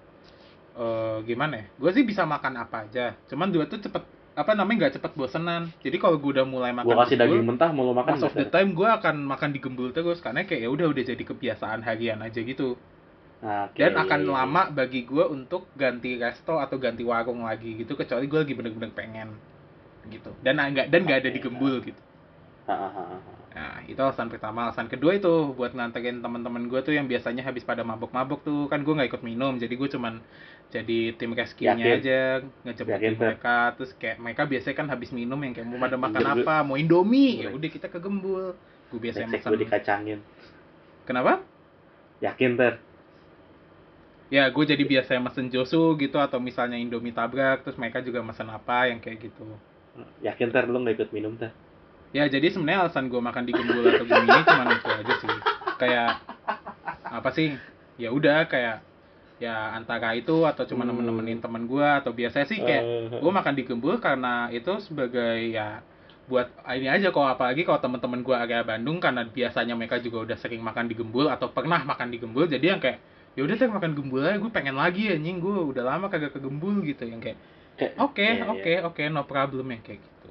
[0.79, 1.65] eh gimana ya?
[1.75, 3.11] Gue sih bisa makan apa aja.
[3.27, 4.03] Cuman dua tuh cepet
[4.39, 5.67] apa namanya nggak cepet bosenan.
[5.83, 8.25] Jadi kalau gue udah mulai makan gua kasih gembul, daging mentah mau lu makan most
[8.31, 11.23] of the time gue akan makan di gembul terus karena kayak ya udah udah jadi
[11.27, 12.79] kebiasaan harian aja gitu.
[13.43, 17.99] Nah, oke, Dan akan lama bagi gue untuk ganti resto atau ganti warung lagi gitu
[17.99, 19.35] kecuali gue lagi bener-bener pengen
[20.07, 20.31] gitu.
[20.39, 21.99] Dan nggak dan nggak ada di gembul gitu.
[22.71, 23.03] Ha, ha.
[23.49, 24.69] Nah, itu alasan pertama.
[24.69, 28.85] Alasan kedua itu buat nganterin teman-teman gue tuh yang biasanya habis pada mabuk-mabuk tuh kan
[28.85, 30.21] gue nggak ikut minum, jadi gue cuman
[30.69, 33.73] jadi tim rescue-nya aja ngejemputin mereka.
[33.73, 36.55] Terus kayak mereka biasanya kan habis minum yang kayak mau pada makan Anjir, gue- apa,
[36.61, 38.53] mau indomie, ya udah kita ke gembul.
[38.93, 39.51] Gue biasanya Brengsek makan.
[39.53, 40.19] gue dikacangin
[41.05, 41.33] Kenapa?
[42.21, 42.73] yakin ter
[44.29, 48.45] Ya gue jadi biasanya mesen Josu gitu atau misalnya indomie tabrak, terus mereka juga mesen
[48.53, 49.41] apa yang kayak gitu.
[50.21, 51.49] yakin ter lu nggak ikut minum ter
[52.09, 55.29] Ya jadi sebenarnya alasan gue makan di gembul atau Gemini cuma itu aja sih.
[55.77, 56.09] Kayak
[57.05, 57.53] apa sih?
[58.01, 58.81] Ya udah kayak
[59.39, 60.91] ya antara itu atau cuma Hmm.
[60.91, 65.49] nemen-nemenin teman gue atau biasanya sih kayak Eh, gue makan di gembul karena itu sebagai
[65.49, 65.79] ya
[66.27, 70.37] buat ini aja kalau apalagi kalau teman-teman gue area Bandung karena biasanya mereka juga udah
[70.37, 72.99] sering makan di gembul atau pernah makan di gembul jadi yang kayak
[73.33, 76.39] ya udah teh makan gembul aja gue pengen lagi anjing gue udah lama kagak ke
[76.43, 77.39] gembul gitu yang kayak
[77.95, 78.79] Oke, iya, oke, iya.
[78.83, 80.29] oke, no problem ya kayak gitu.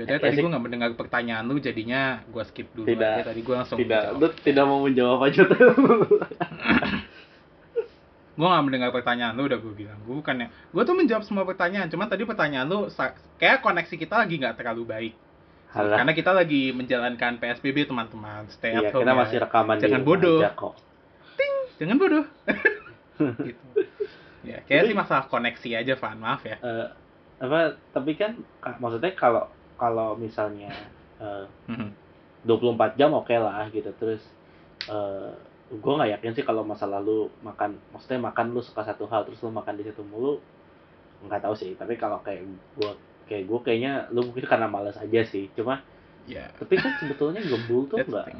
[0.00, 3.28] Beda Ya, tadi gue nggak mendengar pertanyaan lu, jadinya gue skip dulu Tidak, aja.
[3.28, 4.16] Tadi gue langsung tidak jawab.
[4.16, 5.58] lu tidak mau menjawab aja ter
[8.38, 9.98] Gue nggak mendengar pertanyaan lu, udah gue bilang.
[10.00, 11.90] Gue bukannya, gue tuh menjawab semua pertanyaan.
[11.90, 12.86] Cuman tadi pertanyaan lu,
[13.36, 15.14] kayak koneksi kita lagi nggak terlalu baik.
[15.68, 15.98] Halah.
[15.98, 18.46] Karena kita lagi menjalankan PSBB teman-teman.
[18.48, 19.18] Stay Iya, at home kita ya.
[19.18, 20.38] masih rekaman Jangan bodoh.
[20.54, 20.74] kok.
[21.76, 22.24] Jangan bodoh.
[23.42, 23.66] gitu.
[24.46, 26.16] Ya, kayak sih masalah koneksi aja, Van.
[26.16, 26.56] Maaf ya.
[26.56, 26.86] Eh,
[27.38, 27.58] apa
[27.92, 30.70] tapi kan ka- maksudnya kalau kalau misalnya
[31.18, 31.90] eh, Mhm.
[32.42, 34.22] 24 jam oke lah gitu terus
[34.86, 35.30] eh
[35.68, 39.44] gue nggak yakin sih kalau masa lalu makan maksudnya makan lu suka satu hal terus
[39.44, 40.40] lu makan di situ mulu
[41.28, 41.76] nggak tahu sih.
[41.76, 42.44] Tapi kalau kayak
[42.78, 42.90] gue
[43.28, 45.52] kayak gue kayaknya lu mungkin karena malas aja sih.
[45.52, 45.84] Cuma
[46.28, 48.36] Ya, tapi kan sebetulnya gembul tuh nggak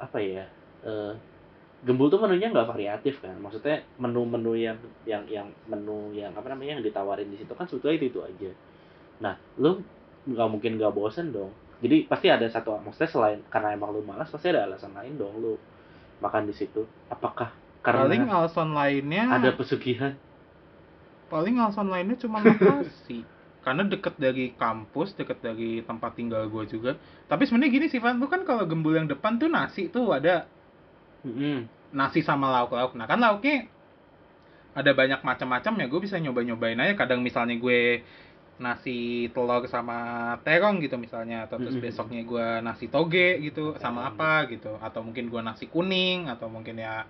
[0.00, 0.48] apa ya
[0.80, 1.12] eh
[1.84, 3.36] gembul tuh menunya nggak variatif kan.
[3.36, 8.00] Maksudnya menu-menu yang yang yang menu yang apa namanya yang ditawarin di situ kan sebetulnya
[8.00, 8.50] itu itu aja.
[9.20, 9.84] Nah lu
[10.24, 11.52] nggak mungkin nggak bosen dong.
[11.84, 15.36] Jadi pasti ada satu maksudnya selain karena emang lu malas pasti ada alasan lain dong.
[15.36, 15.60] Lu
[16.20, 16.84] makan di situ.
[17.08, 20.12] Apakah Paling karena alasan lainnya ada pesugihan?
[21.32, 23.24] Paling alasan lainnya cuma lokasi.
[23.60, 26.96] Karena deket dari kampus deket dari tempat tinggal gue juga.
[27.28, 30.48] Tapi sebenarnya gini sih Van lu kan kalau gembul yang depan tuh nasi tuh ada.
[31.20, 31.68] Mm-mm.
[31.92, 32.96] nasi sama lauk-lauk.
[32.96, 33.68] Nah kan lauknya
[34.72, 36.96] ada banyak macam-macam ya gue bisa nyoba-nyobain aja.
[36.96, 38.00] Kadang misalnya gue
[38.60, 39.96] nasi telur sama
[40.44, 41.84] terong gitu misalnya atau terus Mm-mm.
[41.88, 44.10] besoknya gue nasi toge gitu sama Hmm.
[44.12, 47.08] apa gitu atau mungkin gue nasi kuning atau mungkin ya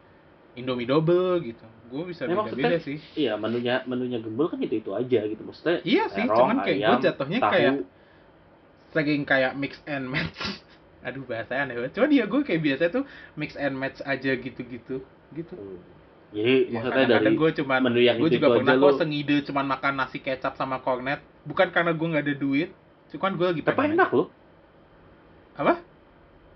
[0.54, 4.90] indomie double gitu gue bisa Ya, beda-beda sih iya menunya menunya gembul kan itu itu
[4.94, 7.52] aja gitu maksudnya Iya sih, terong, cuman kayak gue jatuhnya tahu.
[7.54, 7.74] kayak
[8.90, 10.38] saking kayak mix and match.
[11.06, 11.92] Aduh bahasa aneh banget.
[11.96, 13.04] Cuman dia gue kayak biasa tuh
[13.38, 15.00] mix and match aja gitu-gitu.
[15.32, 15.54] Gitu.
[15.56, 15.99] Hmm.
[16.30, 19.64] Jadi Ya, maksudnya dari kadang-kadang gue cuman menu yang gue juga pernah kok sengide cuman
[19.66, 21.20] makan nasi kecap sama kornet.
[21.42, 22.70] Bukan karena gue nggak ada duit,
[23.10, 24.28] cuman gue lagi tapi pengen enak loh.
[25.58, 25.82] Apa?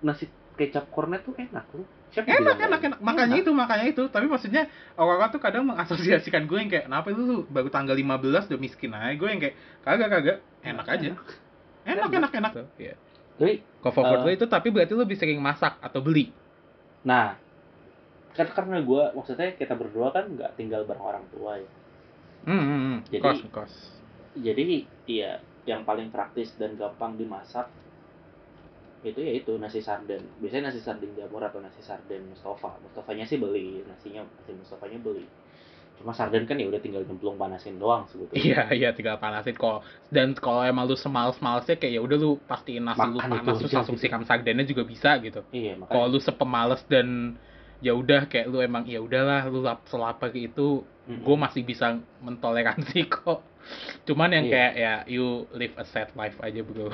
[0.05, 2.99] nasi kecap kornet tuh enak loh siapa Enak, enak, enak.
[3.03, 4.07] Makanya itu, makanya itu.
[4.07, 8.55] Tapi maksudnya orang-orang tuh kadang mengasosiasikan gue yang kayak, kenapa lu, lu baru tanggal 15
[8.55, 9.19] udah miskin aja?
[9.19, 10.39] Gue yang kayak, kagak, kagak.
[10.63, 11.11] Enak aja.
[11.83, 12.53] Enak, enak, enak.
[12.79, 12.95] Iya.
[13.35, 14.25] Jadi, Kok favorit Eh.
[14.25, 16.31] lo itu tapi berarti lo lebih sering masak atau beli?
[17.05, 17.37] nah
[18.35, 21.69] kan karena gue maksudnya kita berdua kan nggak tinggal bareng orang tua ya
[22.45, 22.97] Hmm, hmm.
[23.09, 23.75] Jadi- kos, kos.
[24.37, 27.71] jadi iya yang paling praktis dan gampang dimasak
[29.01, 33.37] itu ya itu nasi sarden biasanya nasi sarden jamur atau nasi sarden Mustafa Mustafanya sih
[33.37, 35.25] beli nasinya nasi Mustafanya beli
[35.95, 39.81] cuma sarden kan ya udah tinggal nyemplung panasin doang sebetulnya Iya, iya tinggal panasin kok.
[40.11, 43.61] Dan kalau emang lu semales-malesnya kayak ya udah lu pastiin nasi lu Makan panas itu
[43.63, 44.05] terus langsung gitu.
[44.05, 45.47] siram sardennya juga bisa gitu.
[45.49, 47.39] iya Kalau makanya lu sepemales dan
[47.87, 50.61] ya udah kayak lu emang ya udahlah lu lap selapar itu
[51.09, 51.21] Mm-mm.
[51.27, 51.87] gue masih bisa
[52.27, 53.39] mentoleransi kok.
[54.09, 54.53] Cuman yang Iya.
[54.55, 55.25] kayak ya you
[55.61, 56.89] live a sad life aja bro.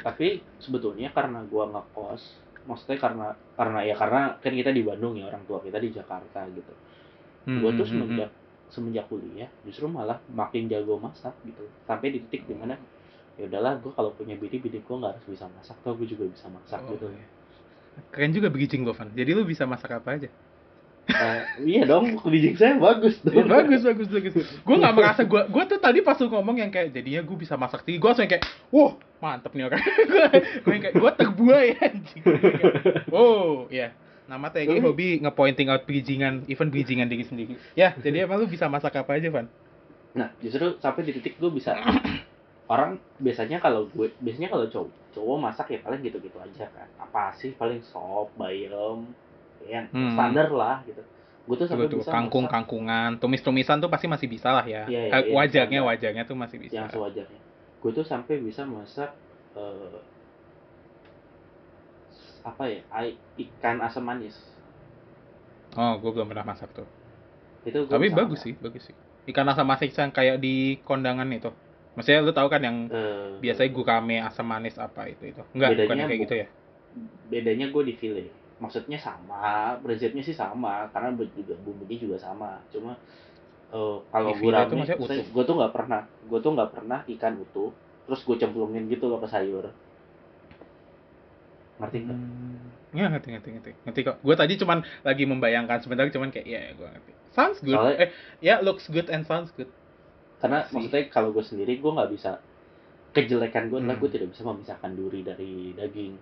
[0.00, 2.22] tapi sebetulnya karena gua ngekos
[2.68, 3.26] maksudnya karena
[3.58, 6.72] karena ya karena kan kita di Bandung ya orang tua kita di Jakarta gitu
[7.46, 8.30] Hmm, gue tuh hmm, hmm, semenjak
[8.70, 12.76] semenjak kuliah justru malah makin jago masak gitu sampai di titik di mana
[13.40, 16.24] ya udahlah gue kalau punya bini bini gue nggak harus bisa masak toh gue juga
[16.28, 17.24] bisa masak Oh, gitu iya.
[18.08, 20.30] Keren juga bridging lo Van jadi lu bisa masak apa aja?
[21.10, 24.32] Eh, iya dong bridging saya bagus Ya, bagus bagus bagus.
[24.62, 27.58] Gue nggak merasa gue gue tuh tadi pas lu ngomong yang kayak jadinya gue bisa
[27.58, 29.82] masak tinggi gue langsung kayak wow mantep nih orang.
[30.64, 32.22] Gue kayak gue terbuai anjing.
[32.24, 32.64] Gua kayak,
[33.10, 33.92] oh ya
[34.24, 37.58] nama TG Tapi- hobi ngepointing out bridgingan even bridgingan diri sendiri.
[37.74, 39.50] Ya jadi emang lu bisa masak apa aja Van?
[40.14, 41.74] Nah justru sampai di titik gue bisa
[42.70, 46.86] orang biasanya kalau gue biasanya kalau cowok cowok masak ya paling gitu-gitu aja kan.
[47.02, 47.50] Apa sih?
[47.58, 49.10] Paling sop bayam
[49.66, 50.14] ya Hmm.
[50.14, 51.02] standar lah gitu.
[51.50, 52.54] Gue tuh sampai bisa kangkung masak.
[52.62, 54.86] kangkungan tumis tumisan tuh pasti masih bisa lah ya.
[54.86, 55.90] Iya, iya, Eh, iya, wajarnya standar.
[55.90, 56.74] wajarnya tuh masih bisa.
[56.78, 57.40] Yang sewajarnya.
[57.82, 59.10] Gue tuh sampai bisa masak
[59.58, 59.98] eh,
[62.46, 62.80] apa ya?
[63.34, 64.38] Ikan asam manis.
[65.74, 66.86] Oh gue belum pernah masak tuh.
[67.66, 68.96] Itu tapi bagus sih bagus sih.
[69.26, 71.50] Ikan asam manis yang kayak di kondangan itu
[71.98, 75.42] maksudnya lu tahu kan yang Eh, biasanya gurame asam manis apa itu itu.
[75.54, 76.48] Enggak bukan kayak bu- gitu ya?
[77.30, 78.26] bedanya gue di file
[78.58, 82.58] maksudnya sama resepnya sih sama karena juga bumbunya juga sama.
[82.74, 82.98] Cuma
[83.72, 84.42] eh, kalau Di
[85.30, 87.70] gue tuh nggak pernah gue tuh nggak pernah ikan utuh
[88.06, 89.70] terus gue cemplungin gitu loh ke sayur.
[91.80, 92.18] Ngerti nggak?
[92.18, 92.58] Hmm,
[92.98, 93.70] ya ngerti ngerti ngerti.
[93.86, 94.16] Ngerti kok.
[94.20, 97.12] Gue tadi cuman lagi membayangkan sebentar cuman kayak ya gue ngerti.
[97.32, 97.78] Sounds good.
[97.78, 98.10] Soalnya- eh
[98.42, 99.70] ya looks good and sounds good
[100.40, 100.72] karena Sih.
[100.72, 102.40] maksudnya kalau gue sendiri gue nggak bisa
[103.10, 104.02] kejelekan gue adalah Hmm.
[104.02, 106.12] gue tidak bisa memisahkan duri dari daging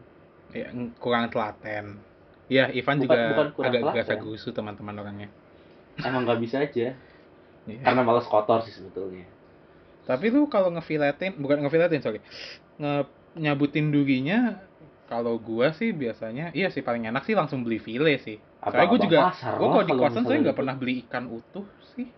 [0.50, 2.00] ya ng- kurang telaten
[2.46, 3.18] ya Ivan Bukan- juga
[3.52, 5.28] bukan agak gerasa gusu teman-teman orangnya
[5.98, 6.96] emang nggak bisa aja
[7.64, 7.84] Iya.
[7.84, 9.28] karena malas kotor sih sebetulnya
[10.02, 12.24] Tapi lu kalau ngefiletin, bukan ngefiletin sorry,
[12.80, 13.04] nge
[13.36, 14.56] nyabutin durinya,
[15.04, 18.40] kalau gua sih biasanya, iya sih paling enak sih langsung beli file sih.
[18.58, 22.08] Soalnya gua juga, pasar gua kalau di kosan saya nggak pernah beli ikan utuh sih.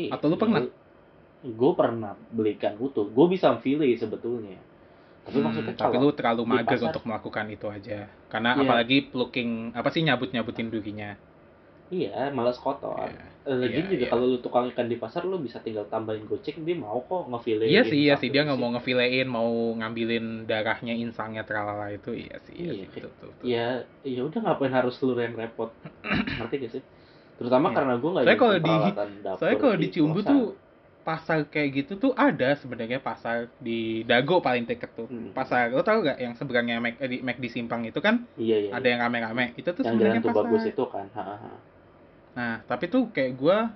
[0.00, 0.64] Iya, Atau lu pernah?
[1.40, 3.06] Gue pernah beli ikan utuh.
[3.06, 4.58] Gue bisa file sebetulnya.
[5.22, 7.98] Tapi Hmm, maksudnya tapi kalau lu terlalu mager pasar- untuk melakukan itu aja.
[8.26, 8.62] Karena Iya.
[8.64, 11.14] apalagi plucking, apa sih nyabut-nyabutin durinya.
[11.88, 13.00] iya malas kotor.
[13.00, 13.24] Iya.
[13.48, 14.10] Eh, Lagi Iya, juga iya.
[14.12, 17.64] kalau lu tukang ikan di pasar lu bisa tinggal tambahin goceng dia mau kok ngefile.
[17.64, 22.36] Iya sih, iya sih dia nggak mau ngefilein, mau ngambilin darahnya, insangnya, tralala itu, iya
[22.44, 23.44] sih, iya, Iya, sih, kayak- betul, betul, betul.
[23.48, 23.66] Ya,
[24.04, 25.72] ya udah ngapain harus keluar yang repot.
[26.04, 26.82] Ngerti gak sih?
[27.40, 27.76] Terutama Iya.
[27.80, 30.42] karena gue nggak nyimpen kalau di- Soalnya kalau di Ciumbu tuh
[31.08, 35.08] pasar kayak gitu tuh ada sebenarnya pasar di Dago paling deket tuh.
[35.08, 35.32] Hmm.
[35.32, 38.68] Pasar lo tau gak yang seberangnya Mac, eh, di Mac di Simpang itu kan iya
[38.68, 38.70] iya.
[38.76, 38.92] ada iya.
[38.92, 39.56] yang rame-rame.
[39.56, 40.44] Itu tuh sebenarnya pasar.
[40.44, 41.08] bagus itu kan.
[41.16, 41.52] Ha, ha.
[42.36, 43.72] Nah, tapi tuh kayak gua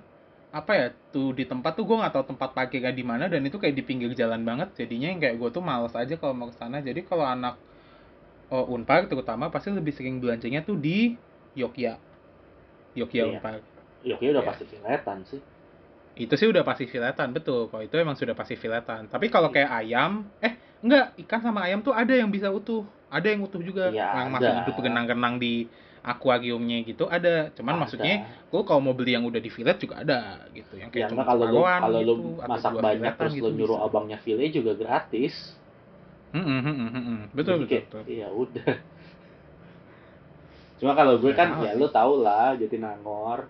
[0.53, 3.57] apa ya tuh di tempat tuh gua nggak tahu tempat parkirnya di mana dan itu
[3.57, 6.55] kayak di pinggir jalan banget jadinya yang kayak gua tuh males aja kalau mau ke
[6.61, 7.57] sana jadi kalau anak
[8.53, 11.17] oh, Unpar terutama pasti lebih sering belanjanya tuh di
[11.57, 11.97] Yogya
[12.93, 13.33] Yogya Iya.
[13.33, 13.65] Unpar
[14.03, 14.49] Ya oke udah Iya.
[14.51, 15.41] pasti kelihatan sih.
[16.13, 19.81] Itu sih udah pasti filetan betul kalau itu emang sudah pasti filetan tapi kalau kayak
[19.81, 20.53] ayam eh
[20.85, 24.29] enggak ikan sama ayam tuh ada yang bisa utuh ada yang utuh juga Iya, yang
[24.29, 25.65] masih hidup renang-renang di
[26.03, 27.81] akuariumnya gitu ada cuman Ada.
[27.87, 28.13] maksudnya
[28.51, 31.15] lu kalau mau beli yang udah di filet juga ada gitu yang Ya kayak enggak
[31.15, 33.87] cuma kalau lu kalau lu gitu, atau masak banyak terus gitu lu nyuruh bisa.
[33.87, 35.33] abangnya file juga gratis.
[36.33, 37.19] Hmm, hmm, hmm, hmm, hmm.
[37.31, 38.01] betul Jadi betul, kayak, betul.
[38.09, 38.73] Iya udah.
[40.83, 43.47] Cuma kalau gue Ya, kan ya lu tau lah Jatinangor.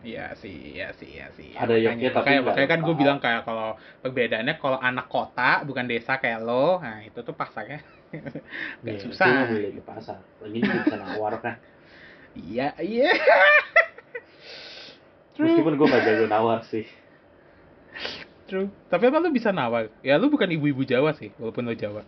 [0.00, 1.52] Iya sih, iya sih, iya sih.
[1.52, 3.00] Ada makanya, Yogya tapi makanya, makanya kan gue lokal.
[3.04, 3.68] bilang kayak kalau
[4.00, 7.84] perbedaannya kalau anak kota bukan desa kayak lo, nah itu tuh pasarnya
[8.80, 9.28] nggak Ya, susah.
[9.28, 10.24] Gue beli di pasar.
[10.40, 11.60] Lagi juga bisa nawar kan.
[12.32, 13.12] Iya, iya.
[15.40, 16.84] Meskipun gue gak jago nawar sih.
[18.44, 18.68] True.
[18.88, 19.88] Tapi apa lu bisa nawar?
[20.00, 22.02] Ya lu bukan ibu-ibu Jawa sih, walaupun lo Jawa.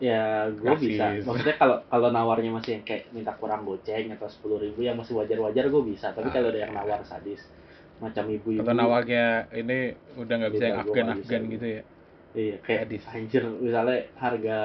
[0.00, 1.12] Ya gue bisa.
[1.20, 5.12] Maksudnya kalau kalau nawarnya masih yang kayak minta kurang goceng atau sepuluh ribu yang masih
[5.12, 6.10] wajar-wajar gue bisa.
[6.10, 6.80] Tapi Ah, kalau ada yang iya.
[6.80, 7.44] nawar sadis
[8.00, 8.64] macam ibu-ibu.
[8.64, 11.52] Kalau nawarnya ini udah nggak bisa yang nggak Afgan-Afgan bisa.
[11.52, 11.82] gitu ya.
[12.30, 13.02] Iya kayak Sadis.
[13.10, 14.58] anjir misalnya harga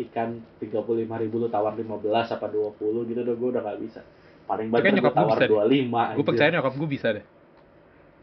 [0.00, 2.00] ikan tiga puluh lima ribu lu tawar 15
[2.32, 4.00] apa 20 gitu udah gue udah gak bisa
[4.48, 5.50] paling kan banyak gue tawar deh.
[5.52, 7.24] 25 Gue percaya nyokap gue bisa deh.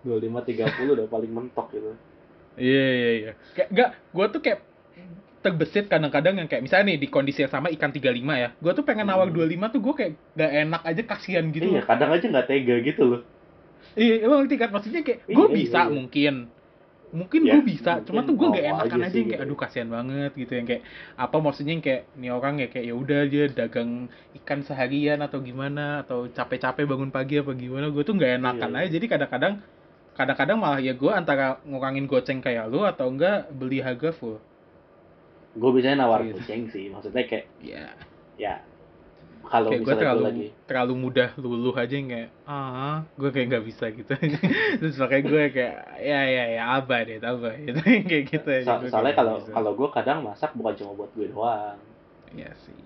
[0.01, 1.91] 25 30 udah paling mentok gitu
[2.57, 3.31] Iya, iya, iya.
[3.53, 4.59] Kayak enggak, gue tuh kayak
[5.39, 8.03] terbesit kadang-kadang yang kayak misalnya nih di kondisi yang sama ikan 35
[8.35, 8.49] ya.
[8.57, 9.35] Gue tuh pengen nawar Hmm.
[9.35, 11.65] 25 tuh gue kayak gak enak aja kasihan gitu.
[11.65, 13.21] iya kadang aja nggak tega gitu loh
[13.95, 14.69] Iya, emang ngerti kan?
[14.69, 15.89] Maksudnya kayak gue iya, bisa iya.
[15.89, 16.33] mungkin.
[17.09, 19.45] Mungkin Ya, gue bisa, cuma tuh gue mungkin gak enakan aja aja, yang kayak gitu.
[19.49, 20.83] aduh kasihan banget gitu yang kayak
[21.17, 23.91] apa maksudnya yang kayak nih orang ya kayak ya udah dia dagang
[24.37, 28.79] ikan seharian atau gimana atau capek-capek bangun pagi apa gimana gue tuh gak enakan Iya,
[28.85, 29.53] aja jadi kadang-kadang
[30.13, 34.37] kadang-kadang malah ya gue antara ngurangin goceng kayak lu atau enggak beli harga full
[35.55, 36.35] gue biasanya nawar Gitu.
[36.39, 37.83] kucing sih maksudnya kayak ya
[38.37, 38.53] ya
[39.49, 43.45] kalau kayak gue misalnya terlalu lagi terlalu mudah luluh aja yang kayak ah gue kayak
[43.49, 44.11] nggak bisa gitu
[44.79, 48.79] terus makanya gue kayak ya ya ya apa deh apa gitu kayak gitu aja so-
[48.83, 51.77] kayak soalnya kalau kalau gue kadang masak bukan cuma buat gue doang
[52.29, 52.77] Iya sih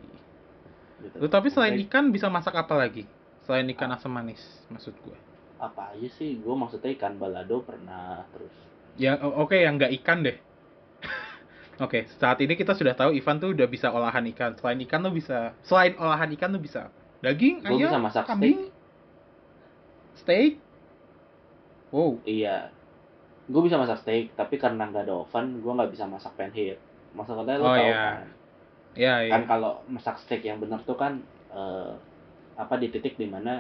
[1.04, 1.28] gitu.
[1.28, 3.04] Tapi selain ikan bisa masak apa lagi?
[3.44, 4.40] Selain ikan asam manis
[4.72, 5.18] maksud gue.
[5.60, 6.40] apa aja sih?
[6.40, 8.56] Gue maksudnya ikan balado pernah terus.
[8.96, 10.38] Ya oke yang nggak ikan deh.
[11.82, 14.52] Oke, saat ini kita sudah tahu Ivan tuh udah bisa olahan ikan.
[14.58, 16.94] Selain ikan lu bisa, selain olahan ikan lu bisa
[17.26, 18.58] daging, Gua ayam, bisa masak kambing,
[20.14, 20.64] steak.
[21.92, 22.50] Wow, Iya.
[23.52, 26.78] Gue bisa masak steak, tapi karena nggak ada oven, gue nggak bisa masak pan heat.
[27.18, 27.96] Maksudnya lo Oh, tau iya.
[28.04, 28.26] kan?
[28.96, 29.34] ya ya.
[29.34, 31.14] Kan kalau masak steak yang bener tuh kan
[31.56, 31.92] eh,
[32.64, 33.52] apa di titik di mana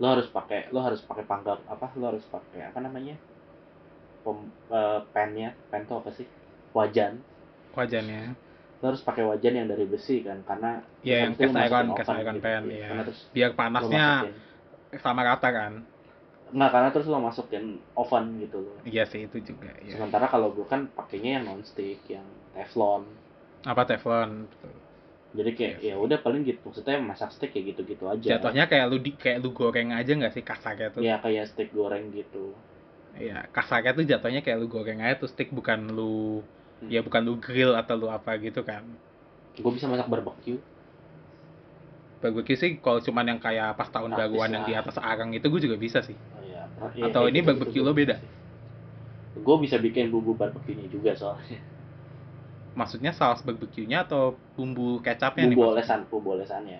[0.00, 3.14] lo harus pakai lo harus pakai panggang apa lo harus pakai apa namanya
[4.24, 4.38] pem,
[4.78, 6.26] eh, pannya pan tuh apa sih
[6.76, 7.12] wajan
[7.76, 8.22] Wajannya.
[8.82, 10.70] lo harus pakai wajan yang dari besi kan karena
[11.04, 12.44] Ya yang cast iron, cast iron gitu.
[12.44, 12.90] pan Iya, ya.
[13.08, 14.04] terus Biar panasnya
[15.04, 15.72] sama rata kan.
[16.54, 17.64] nggak karena terus lo masukin
[17.98, 19.96] oven gitu loh Iya sih itu juga ya.
[19.96, 23.02] sementara kalau gue kan pakainya yang non stick yang teflon
[23.64, 24.44] Apa teflon?
[25.34, 28.86] Jadi kayak Iya ya udah paling gitu maksudnya masak steak kayak gitu-gitu aja Jatuhnya kayak
[28.90, 31.02] lu di, kayak lu goreng aja nggak sih kasarnya tuh?
[31.08, 32.44] ya kayak steak goreng gitu
[33.24, 36.42] Iya, kasarnya tuh jatuhnya kayak lu goreng aja tuh stick bukan lu.
[36.92, 38.84] Ya bukan lu grill atau lu apa gitu kan.
[39.54, 40.58] gue bisa masak barbecue
[42.22, 45.46] Barbecue sih kalau cuman yang kayak pas tahun Praktis baruan yang di atas arang itu
[45.52, 46.16] gue juga bisa sih.
[46.16, 46.40] Oh,
[46.96, 47.06] iya.
[47.06, 48.16] Atau ini barbecue lo beda?
[49.44, 51.58] Gue bisa bikin bumbu barbecue-nya juga soalnya.
[52.74, 55.54] Maksudnya saus barbecue-nya atau bumbu kecapnya nih?
[55.54, 55.74] bumbu maksudnya?
[55.78, 56.78] olesan, bumbu olesannya.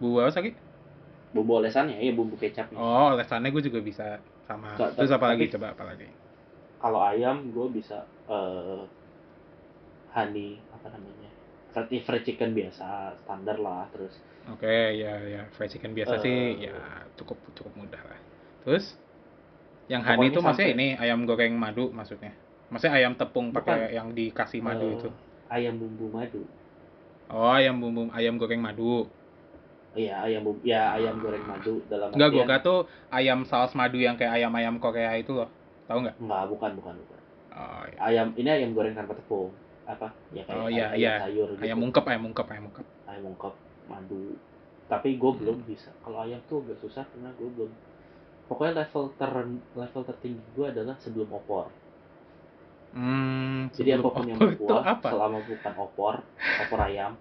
[0.00, 0.50] Bumbu apa lagi?
[1.34, 2.78] Bumbu olesannya, iya bumbu kecapnya.
[2.78, 4.04] Oh, olesannya gue juga bisa
[4.48, 4.68] sama.
[4.78, 5.44] Nggak, Terus apa lagi?
[5.54, 6.06] Coba apa lagi?
[6.82, 8.82] Kalau ayam, gue bisa eh
[10.14, 11.30] honey, apa namanya?
[11.74, 13.84] Fried, fried chicken biasa, standar lah.
[13.92, 14.14] Terus
[14.52, 16.68] Oke, ya ya fried chicken biasa sih Eh.
[16.68, 16.76] ya
[17.18, 18.18] cukup cukup mudah lah.
[18.64, 18.84] Terus
[19.92, 22.32] yang honey itu maksudnya ini ayam goreng madu maksudnya.
[22.72, 23.96] Maksudnya ayam tepung pakai Bukan.
[23.96, 25.08] yang dikasih madu eh, itu.
[25.48, 26.42] Ayam bumbu madu.
[27.28, 29.08] Oh, ayam bumbu ayam goreng madu.
[29.94, 32.78] Iya, ayam bumbu, ya ayam goreng madu dalam Enggak, gue kira tuh
[33.14, 35.48] ayam saus madu yang kayak ayam-ayam Korea itu loh.
[35.86, 36.16] Tahu nggak?
[36.18, 37.20] Enggak, bukan, bukan, bukan.
[37.54, 37.98] Oh, iya.
[38.02, 39.54] Ayam ini ayam goreng tanpa tepung.
[39.84, 40.08] Apa?
[40.36, 41.12] Ya kayak Oh, iya, ayam iya.
[41.20, 41.62] sayur gitu.
[41.64, 42.86] Ayam ungkep, ayam ungkep, ayam ungkep.
[43.10, 43.54] ayam ungkep
[43.90, 44.22] madu
[44.92, 45.40] tapi gue Hmm.
[45.40, 47.70] belum bisa kalau ayam tuh agak susah karena gue belum
[48.48, 49.32] pokoknya level ter
[49.80, 51.66] level tertinggi gue adalah sebelum opor
[52.94, 55.08] Hmm, jadi sebelum apa pun yang opor itu berkuah apa?
[55.10, 56.14] selama bukan opor
[56.62, 57.12] opor ayam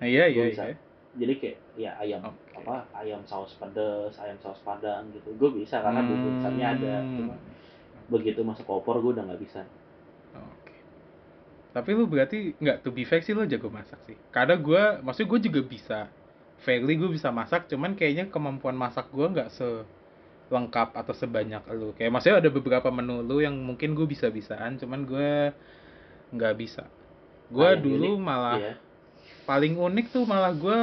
[0.00, 0.62] Nah, iya, gua iya, bisa.
[0.70, 0.76] iya.
[1.18, 2.38] jadi kayak ya ayam Oke.
[2.58, 7.16] apa ayam saus pedas ayam saus padang gitu gue bisa karena bumbu besarnya ada Hmm.
[7.18, 7.34] cuma
[8.12, 9.60] begitu masuk opor gue udah nggak bisa.
[11.72, 14.16] Tapi lu berarti nggak to be fair sih lu jago masak sih.
[14.32, 16.00] Karena gue, maksudnya gue juga bisa.
[16.58, 19.86] Fairly gue bisa masak, cuman kayaknya kemampuan masak gue nggak se
[20.48, 21.92] lengkap atau sebanyak lu.
[21.94, 25.30] Kayak maksudnya ada beberapa menu lu yang mungkin gue bisa-bisaan, cuman gue
[26.34, 26.88] nggak bisa.
[27.52, 28.74] Gue dulu unik, malah Iya.
[29.48, 30.80] paling unik tuh malah gue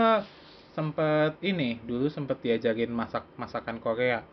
[0.74, 4.26] sempet ini dulu sempet diajarin masak masakan Korea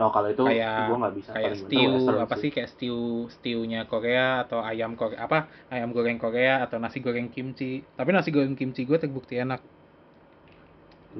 [0.00, 1.92] no kalau itu Kayak- gue nggak bisa kayak stew
[2.24, 2.98] apa sih kayak stew
[3.36, 7.84] stewnya Korea atau ayam Korea apa ayam goreng Korea atau nasi goreng kimchi.
[7.98, 9.60] Tapi nasi goreng kimchi gue terbukti enak.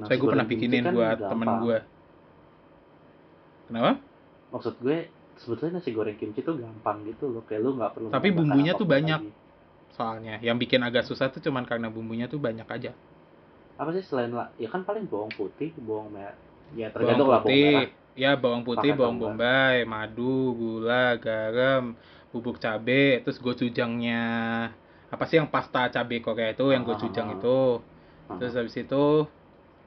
[0.01, 1.31] Nasi saya gue pernah bikinin kan buat gampang.
[1.31, 1.77] temen gue
[3.69, 3.91] kenapa?
[4.51, 4.97] Maksud gue
[5.39, 7.43] sebetulnya nasi goreng kimchi tuh gampang gitu loh.
[7.47, 9.21] Kayak lu nggak perlu Tapi bumbunya tuh banyak.
[9.21, 9.39] lagi.
[9.91, 10.39] soalnya.
[10.39, 12.91] Yang bikin agak susah tuh cuman karena bumbunya tuh banyak aja.
[13.75, 16.35] Apa sih selain lah ya kan paling bawang putih bawang merah
[16.77, 17.83] ya bawang tergantung lah bawang merah.
[17.83, 19.33] putih ya bawang putih Pakai bawang tambah.
[19.39, 21.95] bombay madu gula garam
[22.31, 24.23] bubuk cabe terus gocujangnya
[25.11, 26.95] apa sih yang pasta cabe Korea itu yang Ah.
[26.95, 27.79] gocujang itu
[28.31, 28.39] Hmm.
[28.39, 29.27] Terus habis itu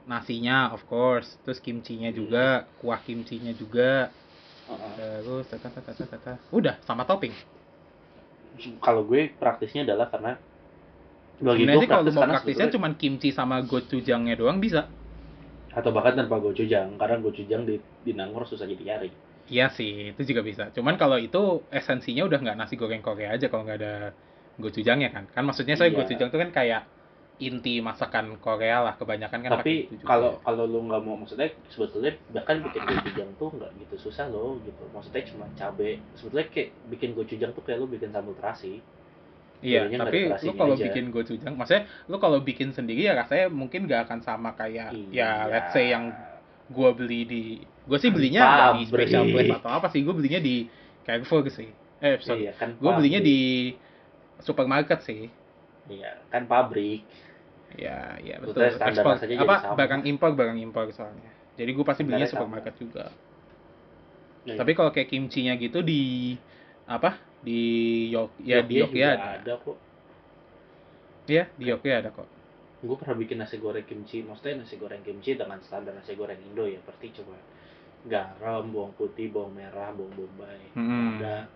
[0.05, 2.17] nasinya of course, terus kimchinya Iya.
[2.21, 2.45] juga,
[2.77, 4.13] kuah kimchinya juga.
[4.95, 6.33] Terus tata tata tata tata.
[6.53, 7.33] Udah sama topping.
[8.79, 10.37] kalau gue praktisnya adalah karena
[11.35, 14.87] Sebenarnya sih kalau mau praktisnya cuman kimchi sama gocujangnya doang bisa.
[15.77, 19.09] Atau bahkan tanpa gochujang karena gochujang di di Nangor susah dicari
[19.45, 20.63] Iya sih, itu juga bisa.
[20.75, 21.37] Cuman kalau itu
[21.69, 23.93] esensinya udah nggak nasi goreng Korea aja kalau nggak ada
[24.57, 25.23] gocujangnya kan.
[25.35, 25.97] Kan maksudnya saya Iya.
[26.01, 26.81] gocujang itu kan kayak
[27.47, 32.63] inti masakan Korea lah kebanyakan kan tapi kalau kalau lu nggak mau maksudnya sebetulnya bahkan
[32.63, 37.51] bikin gochujang tuh nggak gitu susah loh gitu maksudnya cuma cabe sebetulnya kayak bikin gochujang
[37.51, 38.79] tuh kayak lu bikin sambal terasi
[39.63, 40.85] Iya, tapi lu kalau aja.
[40.91, 45.47] bikin gocujang, maksudnya lu kalau bikin sendiri ya rasanya mungkin gak akan sama kayak ya
[45.47, 46.11] let's say yang
[46.69, 47.43] gua beli di
[47.87, 50.67] gua sih belinya di special place atau apa sih, gua belinya di
[51.05, 51.69] Carrefour sih.
[52.01, 52.49] Eh, sorry.
[52.49, 53.71] iya kan Gua belinya di
[54.43, 55.29] supermarket sih.
[55.85, 57.05] iya kan pabrik
[57.75, 58.71] Ya, ya betul.
[58.71, 61.31] Ekspor apa barang impor, barang impor soalnya.
[61.59, 62.41] Jadi gua pasti belinya Standarnya sama.
[62.47, 63.05] supermarket juga.
[64.45, 64.55] Iya.
[64.61, 66.35] Tapi kalau kayak kimchinya gitu di
[66.87, 67.17] apa?
[67.41, 67.61] Di
[68.09, 69.27] Yok ya di Jogja Yogya ada.
[69.39, 69.77] ada kok
[71.25, 72.27] Iya, di Yogya ada kok.
[72.77, 76.63] gue pernah bikin nasi goreng kimchi maksudnya nasi goreng kimchi dengan standar nasi goreng Indo
[76.63, 77.33] ya berarti coba
[78.05, 81.17] garam bawang putih bawang merah bawang bombay Hmm.
[81.17, 81.49] ada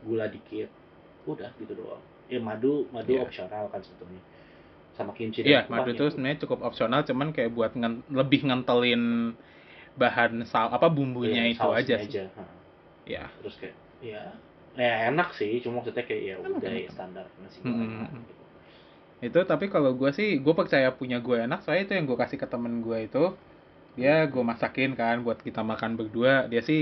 [0.00, 0.70] gula dikit
[1.26, 3.26] udah gitu doang ya madu madu Iya.
[3.26, 4.22] opsional kan sebetulnya
[4.94, 9.34] sama kimchi Iya, dan madu itu sebenarnya cukup opsional, cuman kayak buat ngen- lebih ngentelin
[9.94, 12.22] bahan sal apa bumbunya Iya, itu aja sih.
[12.22, 12.44] Ha.
[13.04, 13.24] Ya.
[13.42, 14.22] terus kayak ya
[14.84, 16.82] ya enak sih cuma maksudnya kayak ya Enak, udah enak.
[16.84, 18.22] ya standar nasi Hmm, goreng hmm, hmm.
[18.30, 18.44] gitu.
[19.26, 22.38] Itu tapi kalau gue sih, gue percaya punya gue enak, soalnya itu yang gue kasih
[22.42, 23.24] ke temen gue itu,
[23.98, 26.34] dia gue masakin kan buat kita makan berdua.
[26.52, 26.80] Dia sih,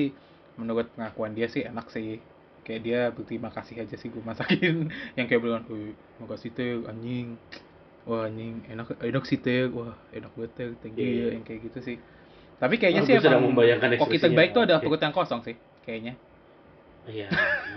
[0.60, 2.08] menurut pengakuan dia sih enak sih.
[2.66, 4.74] Kayak dia berterima kasih aja sih gue masakin.
[5.18, 7.26] yang kayak bilang, "Wih, makasih teh anjing.
[8.08, 9.60] Wah anjing, enak enak sih teh.
[9.76, 11.34] Wah enak banget teh, thank you Iya, ya." iya.
[11.36, 11.96] Yang kayak gitu sih.
[12.62, 14.24] Tapi kayaknya Oh, sih emang membayangkan koki ekspresinya.
[14.24, 16.14] terbaik tuh ada perut yang kosong sih, kayaknya.
[17.06, 17.28] Iya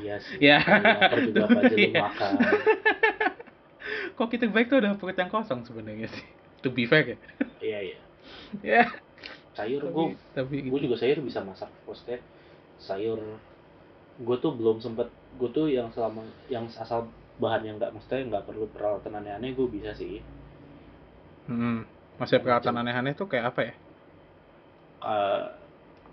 [0.02, 0.58] iya sih Ya.
[0.66, 2.02] lapar juga apa aja lu Iya.
[2.02, 2.32] makan
[4.18, 6.26] Koki terbaik tuh ada perut yang kosong sebenarnya sih.
[6.62, 7.18] To be fair ya.
[7.64, 7.98] iya iya
[8.66, 8.84] Ya.
[9.56, 10.06] sayur Tapi, gue
[10.36, 10.68] tapi gitu.
[10.72, 12.20] gue juga sayur bisa masak maksudnya
[12.80, 13.20] sayur
[14.20, 15.08] gue tuh belum sempet
[15.40, 17.08] gue tuh yang selama yang asal
[17.40, 20.20] bahan yang nggak maksudnya nggak perlu peralatan aneh-aneh gue bisa sih
[21.50, 21.82] Hmm.
[22.22, 23.74] Maksudnya peralatan aneh-aneh tuh kayak apa ya?
[25.00, 25.42] Eh,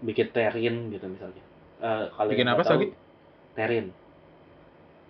[0.07, 1.43] bikin terin gitu misalnya
[1.77, 2.87] Eh, kalau Bikin apa, tahu, Sagi?
[3.57, 3.91] Terin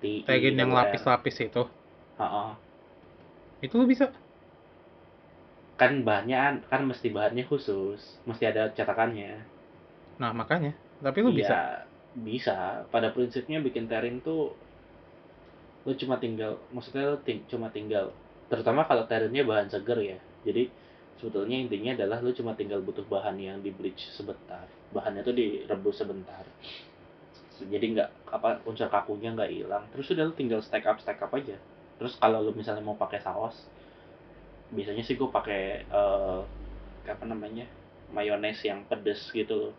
[0.01, 1.63] T I Tegin yang lapis-lapis itu.
[2.17, 2.57] Ha-ha.
[3.61, 4.13] Itu lu bisa.
[5.77, 9.45] kan bahannya kan mesti bahannya khusus mesti ada cetakannya
[10.17, 10.73] Nah, makanya.
[11.05, 11.53] Tapi lu bisa.
[11.53, 11.63] Iya,
[12.25, 12.57] bisa.
[12.89, 14.57] Pada prinsipnya bikin terin tuh
[15.85, 18.11] lu cuma tinggal, maksudnya lu ting- cuma tinggal,
[18.51, 20.19] terutama kalau terinnya bahan seger ya.
[20.43, 20.73] Jadi
[21.21, 24.67] sebetulnya intinya adalah lu cuma tinggal butuh bahan yang di bleach sebentar.
[24.91, 26.43] Bahannya tuh direbus sebentar.
[27.63, 29.85] Jadi nggak apa unsur kakunya nggak hilang.
[29.93, 31.57] Terus udah lu tinggal stack up stack up aja.
[31.99, 33.57] Terus kalau lu misalnya mau pakai saus,
[34.75, 36.41] biasanya sih gue pakai eh,
[37.07, 37.67] apa namanya
[38.11, 39.75] mayones yang pedes gitu loh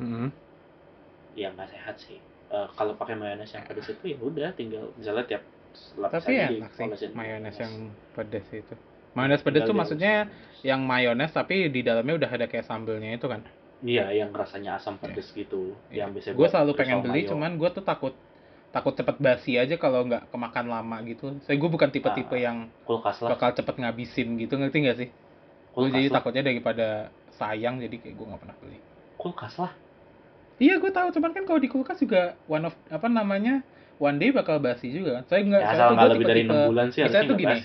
[0.00, 0.32] Hmm.
[1.36, 2.18] ya nggak sehat sih
[2.52, 5.42] Eh, kalau pakai mayones yang pedas itu ya udah tinggal misalnya tiap
[5.96, 6.84] Tapi enak sih
[7.16, 7.74] mayones yang
[8.12, 8.74] pedas itu.
[9.16, 10.28] Mayones Tinggal tuh maksudnya
[10.60, 13.40] yang mayones tapi di dalamnya udah ada kayak sambelnya itu kan.
[13.82, 17.30] Iya yang rasanya asam pedas gitu yang biasanya Gue selalu pengen beli, mayo.
[17.34, 18.14] cuman gue tuh takut
[18.70, 21.36] takut cepet basi aja kalau nggak kemakan lama gitu.
[21.42, 25.08] Saya gue bukan tipe-tipe Ah, yang kulkas lah bakal cepet ngabisin gitu, ngerti nggak sih?
[25.72, 26.88] Gue jadi lah takutnya daripada
[27.30, 28.78] sayang, jadi kayak gue nggak pernah beli.
[29.14, 29.72] kulkas lah
[30.56, 31.10] Iya, gue tahu.
[31.10, 33.66] Cuman kan kalau di kulkas juga one of apa namanya
[33.98, 35.18] one day bakal basi juga.
[35.18, 35.24] kan.
[35.26, 35.58] Saya nggak.
[35.58, 37.58] ya, saya asal tuh nggak gue lebih dari enam bulan sih misalnya harusnya tuh gini.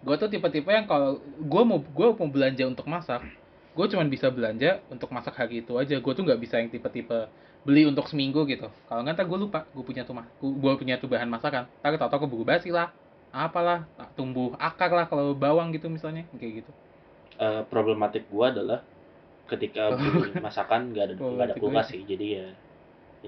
[0.00, 3.20] gue tuh tipe-tipe yang kalau gue mau gue mau belanja untuk masak
[3.70, 5.96] gue cuman bisa belanja untuk masak hari itu aja.
[5.98, 7.30] Gue tuh nggak bisa yang tipe-tipe
[7.62, 8.68] beli untuk seminggu gitu.
[8.90, 9.66] Kalau nggak ntar gue lupa.
[9.72, 11.70] Gue punya tuh gue punya tuh bahan masakan.
[11.80, 12.90] Ntar tau tau keburu basi lah
[13.30, 16.70] apalah tak tumbuh akar lah kalau bawang gitu misalnya kayak gitu.
[17.40, 18.82] Eh, problematik gua adalah
[19.46, 22.02] ketika beli masakan nggak ada nggak ada kulkas sih.
[22.06, 22.46] jadi ya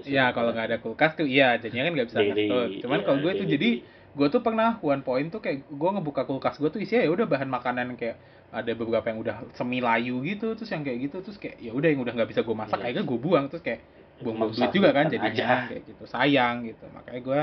[0.03, 3.05] ya kalau nggak ada kulkas tuh iya jadinya kan nggak bisa Daily, ngatur cuman iya,
[3.05, 3.71] kalau gue tuh daily.
[4.13, 7.11] Jadi gue tuh pernah one point tuh kayak gue ngebuka kulkas gue tuh isinya ya
[7.11, 8.17] udah bahan makanan kayak
[8.53, 11.89] ada beberapa yang udah semi layu gitu terus yang kayak gitu terus kayak ya udah
[11.89, 12.85] yang udah nggak bisa gue masak Iya.
[12.87, 13.81] akhirnya gue buang terus kayak
[14.21, 15.67] buang Cuma duit juga kan jadinya aja.
[15.67, 17.39] kayak gitu sayang gitu makanya gue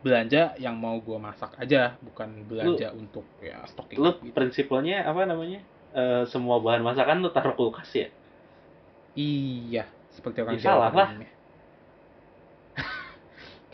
[0.00, 4.32] belanja yang mau gue masak aja bukan belanja untuk ya stocking lu gitu.
[4.32, 5.60] prinsipalnya apa namanya
[5.92, 8.08] Eh, semua bahan masakan lu taruh kulkas ya
[9.14, 11.08] iya seperti orang Ya, salah lah.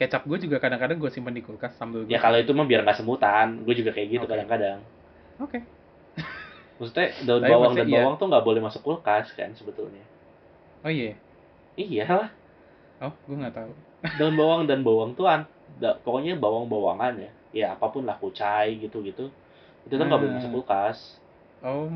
[0.03, 2.99] Kecap gue juga kadang-kadang gue simpan di kulkas sambil ya kalau itu mah biar nggak
[2.99, 4.83] semutan gue juga kayak gitu kadang-kadang
[5.39, 5.59] oke
[6.83, 7.95] maksudnya daun Tapi bawang dan iya.
[8.03, 10.05] bawang tuh nggak boleh masuk kulkas kan sebetulnya
[10.83, 11.15] oh iya
[11.79, 12.31] iya lah
[13.07, 13.73] oh gue nggak tahu
[14.19, 15.47] daun bawang dan bawang tuh an
[15.79, 19.31] da- pokoknya bawang-bawangan ya ya apa pun lah kucai gitu-gitu
[19.87, 21.23] itu tuh nggak boleh masuk kulkas
[21.63, 21.87] Oh,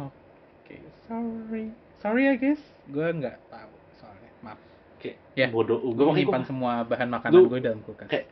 [0.00, 0.76] oke.
[1.04, 1.68] Sorry.
[2.00, 2.62] Sorry ya, guys.
[2.88, 4.32] Gue nggak tahu soalnya.
[4.40, 4.69] Maaf.
[5.00, 8.06] Kayak Ya, bodoh Gue menyimpan gua- semua bahan makanan gue dalam kulkas.
[8.06, 8.28] kayak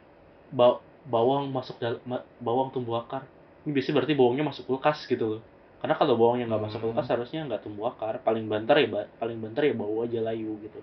[0.51, 1.99] ba- bawang masuk dalam
[2.39, 3.25] bawang tumbuh akar
[3.65, 5.43] ini biasanya berarti bawangnya masuk kulkas gitu loh
[5.79, 6.87] karena kalau bawangnya nggak masuk Hmm.
[6.93, 10.61] kulkas harusnya nggak tumbuh akar paling banter ya ba- paling banter ya bau aja layu
[10.61, 10.81] gitu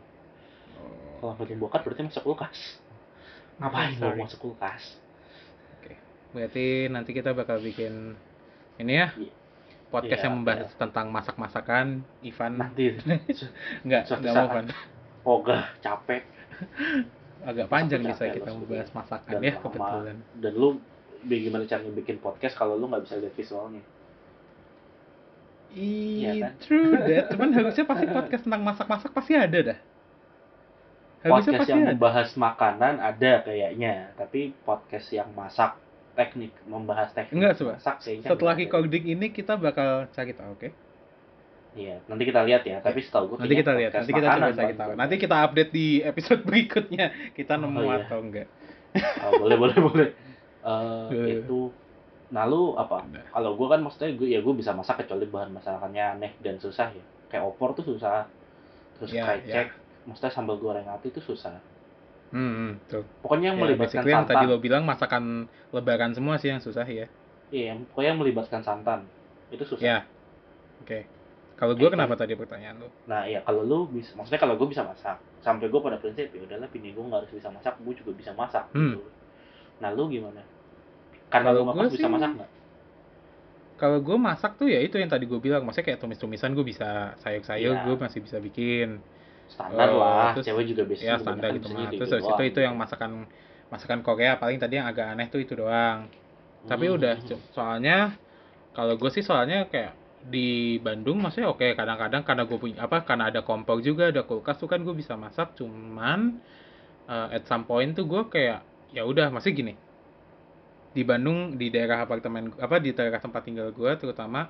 [0.75, 2.57] Oh, kalau nggak tumbuh akar berarti masuk kulkas
[3.55, 4.01] ngapain Sorry.
[4.01, 4.83] bawang masuk kulkas
[6.31, 8.11] Berarti nanti kita bakal bikin
[8.75, 9.07] ini ya.
[9.15, 9.31] Iya.
[9.87, 10.75] Podcast Iya, yang membahas iya.
[10.75, 12.03] tentang masak-masakan.
[12.19, 12.91] Ivan nanti
[13.87, 14.65] nggak suatu nggak mau saat.
[15.25, 16.23] Ogah capek
[17.41, 20.17] Agak panjang bisa kita membahas masakan Dan ya kebetulan.
[20.35, 20.77] dan lu
[21.21, 23.83] bagaimana caranya bikin podcast kalau lu nggak bisa lihat visualnya
[25.75, 26.51] Iya kan?
[26.61, 27.27] true that.
[27.27, 29.79] Cuman harusnya pasti podcast tentang masak-masak pasti ada dah.
[31.19, 31.91] Harusnya podcast pasti yang ada.
[31.91, 35.75] membahas makanan ada kayaknya tapi podcast yang masak
[36.13, 37.75] teknik membahas teknik Enggak, coba.
[37.75, 40.69] masak kayaknya Setelah recording ini kita bakal cari tahu, oke?
[41.75, 42.79] Iya, nanti kita lihat ya.
[42.79, 44.91] Tapi setahu gue Nanti kita lihat, nanti kita coba cari tahu.
[44.95, 47.05] Nanti kita update di episode berikutnya
[47.35, 47.95] kita Oh, nemu iya.
[48.01, 48.47] atau enggak.
[48.95, 50.09] oh, boleh boleh boleh.
[50.65, 51.45] Eh, Iya.
[51.45, 51.69] itu
[52.33, 53.05] nah lu apa?
[53.29, 56.89] Kalau gue kan maksudnya gue ya gue bisa masak kecuali bahan masakannya aneh dan susah
[56.89, 57.05] ya.
[57.29, 58.25] Kayak opor tuh susah.
[58.97, 59.67] Terus Iya, krecek,
[60.09, 61.53] maksudnya sambal goreng api itu susah.
[62.33, 63.05] Hmm, hmm, tuh.
[63.21, 64.35] Pokoknya yang Ya, melibatkan basically yang santan.
[64.41, 65.23] tadi lo bilang masakan
[65.69, 67.05] lebaran semua sih yang susah ya.
[67.53, 69.05] Iya, yang- pokoknya yang melibatkan santan.
[69.53, 69.85] Itu susah.
[69.85, 69.97] Ya.
[70.81, 71.05] Oke.
[71.55, 71.95] Kalau gue Itu.
[71.95, 72.91] kenapa tadi pertanyaan lo?
[73.07, 76.43] Nah, ya kalau lu bisa, maksudnya kalau gue bisa masak, sampai gue pada prinsip ya
[76.43, 78.67] udahlah bini gue nggak harus bisa masak, gue juga bisa masak.
[78.75, 78.99] Hmm.
[78.99, 79.07] Gitu.
[79.79, 80.43] Nah, lu gimana?
[81.31, 82.49] Karena Kalau lu masak bisa sih- masak nggak?
[83.75, 87.15] Kalau gue masak tuh ya itu yang tadi gue bilang, maksudnya kayak tumis-tumisan gue bisa,
[87.19, 87.83] sayur-sayur Iya.
[87.83, 88.99] gue masih bisa bikin.
[89.45, 91.87] Standar Eh, lah, terus- cewek juga biasanya ya standar gitu mah.
[91.87, 93.11] Terus gitu habis itu itu yang masakan
[93.65, 96.07] masakan Korea paling tadi yang agak aneh tuh itu doang.
[96.65, 96.95] Tapi Hmm.
[96.97, 98.15] udah so- soalnya
[98.71, 99.91] kalau gue sih soalnya kayak
[100.25, 104.57] di Bandung maksudnya oke kadang-kadang karena gue punya apa karena ada kompor juga ada kulkas
[104.57, 106.41] tuh kan gue bisa masak cuman
[107.05, 109.73] eh, at some point tuh gue kayak ya udah masih gini
[110.95, 114.49] di Bandung di daerah apartemen apa di daerah tempat tinggal gue terutama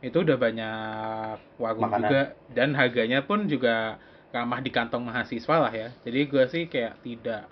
[0.00, 2.00] itu udah banyak warung Makanan.
[2.06, 2.20] juga
[2.52, 3.96] dan harganya pun juga
[4.30, 7.50] ramah di kantong mahasiswa lah ya jadi gue sih kayak tidak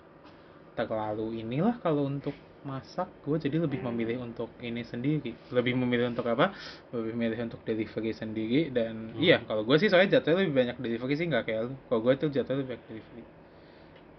[0.79, 2.33] terlalu inilah kalau untuk
[2.65, 5.31] masak gue jadi lebih memilih untuk ini sendiri.
[5.55, 6.51] Lebih memilih untuk apa?
[6.91, 9.21] Lebih memilih untuk delivery sendiri dan Hmm.
[9.25, 11.73] iya kalau gue sih soalnya jatuhnya lebih banyak delivery sih nggak kayak lu.
[11.87, 13.23] Kalau gue tuh jatuhnya lebih banyak delivery.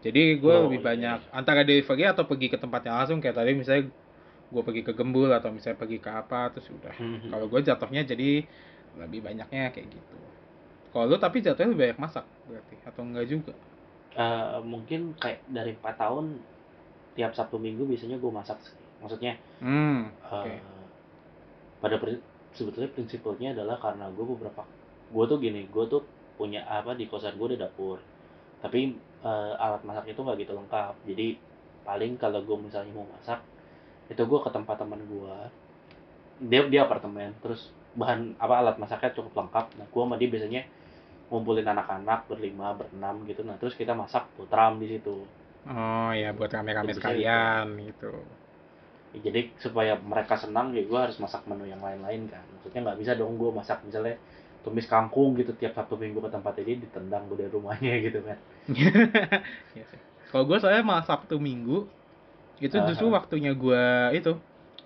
[0.01, 0.87] Jadi gue Oh, lebih iya.
[0.89, 3.85] banyak antara delivery atau pergi ke tempatnya langsung kayak tadi misalnya
[4.53, 6.97] gue pergi ke Gembul atau misalnya pergi ke apa terus udah.
[6.97, 7.29] Hmm.
[7.33, 8.45] kalau gue jatuhnya jadi
[8.97, 10.17] lebih banyaknya kayak gitu.
[10.93, 13.55] Kalau lu tapi jatuhnya lebih banyak masak berarti atau enggak juga?
[14.25, 16.27] Eh, mungkin kayak dari 4 tahun
[17.17, 18.75] tiap Sabtu Minggu biasanya gue masak sih.
[19.03, 20.01] Maksudnya hmm
[20.33, 20.53] eh, oke
[21.81, 22.23] pada pri-
[22.57, 24.63] sebetulnya prinsipnya adalah karena gue beberapa
[25.11, 26.03] gue tuh gini, gue tuh
[26.39, 27.99] punya apa di kosan gue ada dapur.
[28.65, 28.81] Tapi
[29.25, 30.95] eh, alat masak itu nggak gitu lengkap.
[31.09, 31.27] Jadi
[31.89, 33.41] paling kalau gue misalnya mau masak
[34.13, 35.37] itu gue ke tempat teman gue
[36.41, 37.69] dia dia apartemen terus
[38.01, 40.63] bahan apa alat masaknya cukup lengkap nah gue sama dia biasanya
[41.31, 45.17] ngumpulin anak-anak berlima berenam gitu nah terus kita masak putram di situ
[45.67, 48.07] oh ya buat rame-rame sekalian gitu
[49.11, 52.99] Ya, jadi supaya mereka senang ya gue harus masak menu yang lain-lain kan maksudnya nggak
[53.03, 54.15] bisa dong gue masak misalnya
[54.63, 58.39] tumis kangkung gitu tiap sabtu minggu ke tempat ini ditendang gue dari rumahnya gitu kan
[59.75, 59.87] Iya.
[60.31, 61.91] Kalau gue soalnya malah Sabtu Minggu
[62.63, 62.87] itu Aha.
[62.87, 63.83] justru waktunya gue
[64.15, 64.33] itu.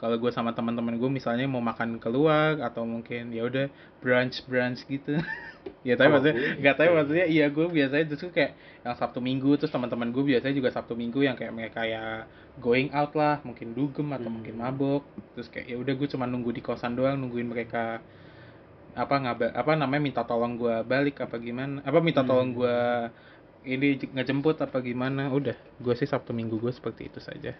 [0.04, 3.72] Kalau gue sama teman-teman gue misalnya mau makan keluar atau mungkin ya udah
[4.04, 5.16] brunch brunch gitu.
[5.88, 6.96] ya tapi Kalau maksudnya nggak tahu gitu.
[7.00, 8.52] maksudnya iya gue biasanya justru kayak
[8.84, 12.28] yang Sabtu Minggu terus teman-teman gue biasanya juga Sabtu Minggu yang kayak mereka kayak
[12.60, 14.36] going out lah mungkin dugem atau Hmm.
[14.36, 15.02] mungkin mabok
[15.32, 18.04] terus kayak ya udah gue cuma nunggu di kosan doang nungguin mereka
[18.94, 22.28] apa ngabar apa namanya minta tolong gue balik apa gimana apa minta Hmm.
[22.30, 22.76] tolong gue
[23.64, 27.52] ini ngejemput apa gimana udah gue sih sabtu minggu gue seperti itu saja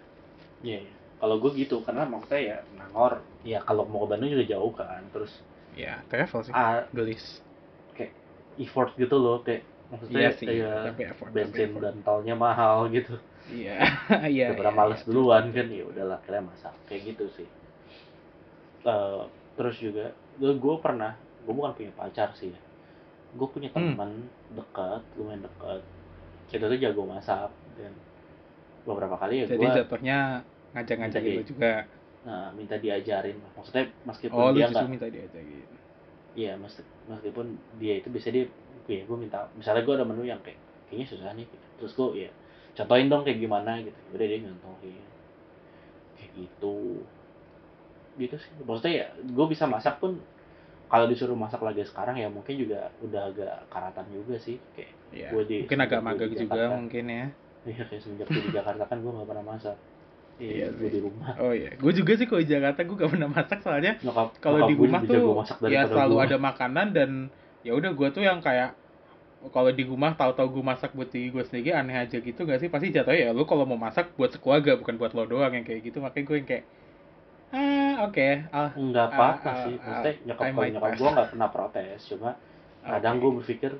[0.63, 1.04] Iya, iya.
[1.25, 5.01] Kalau gue gitu karena maksudnya ya Nangor ya kalau mau ke Bandung juga jauh kan
[5.09, 5.41] terus
[5.73, 7.41] ya travel sih ah, gelis.
[8.61, 13.17] effort gitu loh kayak iya maksudnya sih ya, effort bensin dan tolnya mahal gitu.
[13.49, 13.89] Iya
[14.37, 15.07] iya udah iya, males iya.
[15.09, 17.47] duluan kan ya udahlah akhirnya masak kayak gitu sih.
[18.85, 19.21] Eh,
[19.57, 22.59] terus juga gue pernah gue bukan punya pacar sih ya.
[23.33, 23.97] Gue punya Hmm.
[23.97, 25.81] teman dekat lumayan dekat.
[26.53, 27.49] Itu tuh jago masak
[27.81, 27.91] dan
[28.85, 30.19] beberapa kali ya jadi gue jatuhnya
[30.75, 31.73] ngajak-ngajakin Jadi- lo juga.
[32.25, 33.37] Nah, minta diajarin.
[33.53, 35.63] Maksudnya meskipun oh lu dia nggak minta diajakin
[36.35, 37.45] Iya, meski- meskipun
[37.79, 38.43] dia itu bisa dia
[38.85, 41.47] ya gue minta misalnya gue ada menu yang kayak kayaknya susah nih.
[41.47, 41.65] Gitu.
[41.75, 42.31] terus gue ya
[42.73, 43.95] contohin dong kayak gimana gitu.
[44.11, 45.03] Udah dia nyontohin.
[46.15, 47.03] Kayak gitu.
[48.15, 48.51] Gitu sih.
[48.63, 50.19] Maksudnya ya gue bisa masak pun
[50.85, 54.57] kalau disuruh masak lagi sekarang ya mungkin juga udah agak karatan juga sih.
[54.73, 57.25] Kayak ya Gua di- mungkin agak magang juga mungkin ya.
[57.65, 59.77] Iya kayak semenjak gue di Jakarta kan gue gak pernah masak
[60.35, 60.91] Iya iya gue sih.
[60.91, 61.31] di rumah.
[61.39, 61.69] Oh iya.
[61.79, 63.93] Gue juga sih kalau di Jakarta gue gak pernah masak soalnya
[64.43, 66.25] kalau di gue rumah tuh masak ya selalu gua.
[66.27, 67.09] ada makanan dan
[67.65, 68.75] ya udah gue tuh yang kayak
[69.53, 72.69] kalau di rumah tahu-tahu gue masak buat diri gue sendiri aneh aja gitu gak sih?
[72.73, 75.81] Pasti jatuhnya ya lu kalau mau masak buat sekeluarga bukan buat lo doang yang kayak
[75.87, 75.97] gitu.
[76.03, 76.65] Makanya gue yang kayak
[77.55, 81.29] ah oke ah Enggak apa-apa Ah, sih, ah, maksudnya ah, nyokap might nyokap gue nggak
[81.31, 82.29] pernah protes, cuma
[82.83, 83.21] kadang oke.
[83.23, 83.71] gue berpikir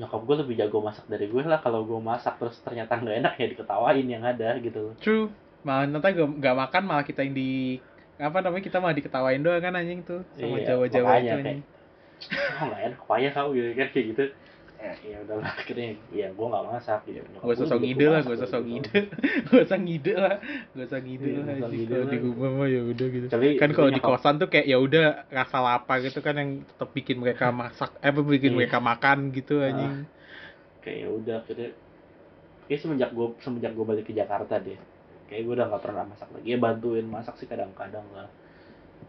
[0.00, 3.32] nyokap gue lebih jago masak dari gue lah kalau gue masak terus ternyata nggak enak
[3.40, 4.92] ya diketawain yang ada gitu.
[5.00, 5.28] True
[5.64, 7.80] malah nanti gak, makan malah kita yang di
[8.16, 11.60] apa namanya kita malah diketawain doang kan anjing tuh sama Iya, Jawa-Jawa itu anjing
[12.56, 13.00] Oh nggak enak
[13.30, 14.24] kau gitu kan kayak gitu.
[14.76, 17.84] eh ya udahlah akhirnya ya gue nggak masak gitu Nyokap Gak usah gua sok juga
[17.84, 18.68] ngide lah, masak gak usah sok gitu.
[18.68, 18.98] ngide
[19.48, 20.36] Gak usah ngide lah
[20.72, 22.24] Gak usah ngide Iya, lah ngide Kalau di lah.
[22.24, 25.58] rumah mah ya udah gitu Tapi Kan kalau di kosan tuh kayak ya udah rasa
[25.60, 28.56] lapar gitu kan yang tetap bikin mereka masak Eh apa bikin Iya.
[28.56, 29.68] mereka makan gitu Ah.
[29.68, 29.94] anjing
[30.78, 31.68] kayak ya udah akhirnya
[32.64, 34.76] kayak semenjak gue semenjak gue balik ke Jakarta deh
[35.26, 36.46] kayak gue udah nggak pernah masak lagi.
[36.46, 38.28] Ya bantuin masak sih kadang-kadang lah.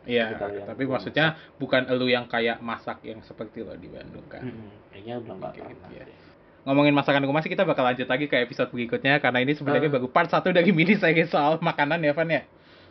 [0.08, 4.40] Iya, Tapi maksudnya bukan elu yang kayak masak yang seperti lo di Bandung kan?
[4.40, 6.04] Mm-mm, kayaknya udah nggak pernah iya.
[6.08, 6.18] deh.
[6.64, 9.96] Ngomongin masakan rumah sih kita bakal lanjut lagi ke episode berikutnya Karena ini sebenarnya Ah.
[10.00, 12.44] baru part satu dari mini series soal makanan ya Van ya?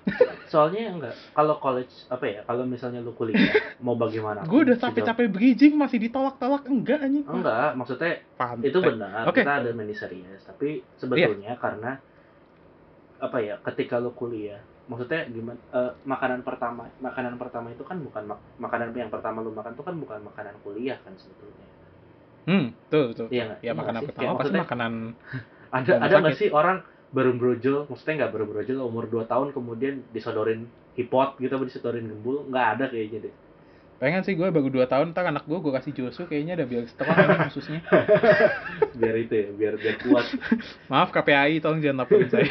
[0.53, 1.15] Soalnya enggak.
[1.35, 3.53] Kalau college apa ya kalau misalnya lu kuliah
[3.83, 4.47] mau bagaimana?
[4.47, 7.27] Gue udah capek-capek bridging masih ditolak-tolak enggak anjing.
[7.27, 8.71] Enggak maksudnya Pantai.
[8.71, 9.43] itu benar Oke.
[9.43, 11.99] kita ada mini series tapi sebetulnya karena
[13.17, 18.23] apa ya ketika lu kuliah maksudnya gimana eh, makanan pertama makanan pertama itu kan bukan
[18.31, 21.67] mak- makanan yang pertama lu makan itu kan bukan makanan kuliah kan sebetulnya.
[22.47, 23.27] Hmm, tuh, tuh.
[23.33, 23.59] Iya?
[23.59, 24.09] Ya Iya makanan nggak sih?
[24.15, 24.93] pertama Kayak pasti makanan
[25.77, 26.79] ada ada nggak sih orang
[27.11, 30.61] baru brojol maksudnya nggak baru brojol umur 2 tahun kemudian disodorin
[30.95, 32.47] hipot gitu apa disodorin gembul?
[32.47, 33.35] Nggak ada kayaknya deh.
[33.97, 36.85] Pengen sih gue baru 2 tahun ntar anak gue gue kasih Josu kayaknya udah biar
[36.85, 37.81] setelah ini khususnya.
[38.93, 40.27] Biar itu ya biar biar kuat.
[40.93, 42.47] Maaf KPAI tolong jangan laporin saya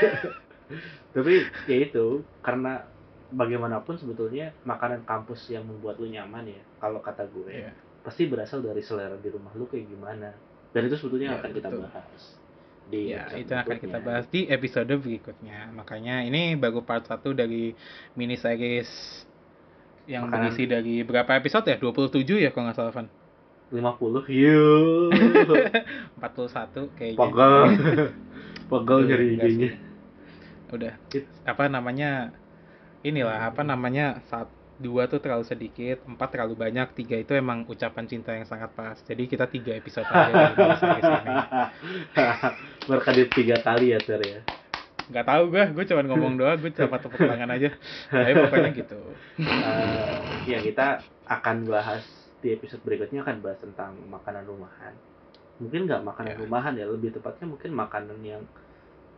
[1.11, 1.33] tapi
[1.65, 2.05] ya itu
[2.41, 2.83] karena
[3.29, 7.71] bagaimanapun sebetulnya makanan kampus yang membuat lu nyaman ya kalau kata gue Iya.
[8.01, 10.29] pasti berasal dari selera di rumah lu kayak gimana.
[10.69, 11.83] Dan itu sebetulnya Iya, akan kita betul.
[11.83, 12.23] bahas
[12.85, 15.73] di ya itu akan kita bahas di episode berikutnya.
[15.73, 17.73] Makanya ini baru part 1 dari
[18.13, 18.89] mini series
[20.05, 20.37] yang Makanan.
[20.45, 21.77] berisi dari berapa episode ya?
[21.77, 23.07] 27 ya kalau nggak salah Van?
[23.73, 25.09] 50 yuk.
[26.21, 27.17] 41 kayaknya.
[27.17, 27.53] Pegel.
[28.69, 29.69] Pegel nyari idenya.
[30.67, 30.93] Udah
[31.45, 32.33] apa namanya
[33.01, 38.05] inilah apa namanya saat dua tuh terlalu sedikit empat terlalu banyak tiga itu emang ucapan
[38.05, 38.99] cinta yang sangat pas.
[38.99, 40.51] Jadi kita tiga episode aja
[42.89, 44.39] berkedip tiga kali ya Ter ya?
[45.05, 47.69] Nggak tahu gue gue cuma ngomong doang gue cuma tepuk tangan aja.
[48.09, 48.99] Tapi pokoknya gitu.
[49.39, 50.17] Eh,
[50.49, 52.03] ya kita akan bahas
[52.41, 54.93] di episode berikutnya akan bahas tentang makanan rumahan.
[55.61, 56.39] Mungkin nggak makanan Ya.
[56.41, 58.43] rumahan ya lebih tepatnya mungkin makanan yang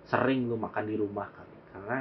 [0.08, 1.97] sering lu makan di rumah kali karena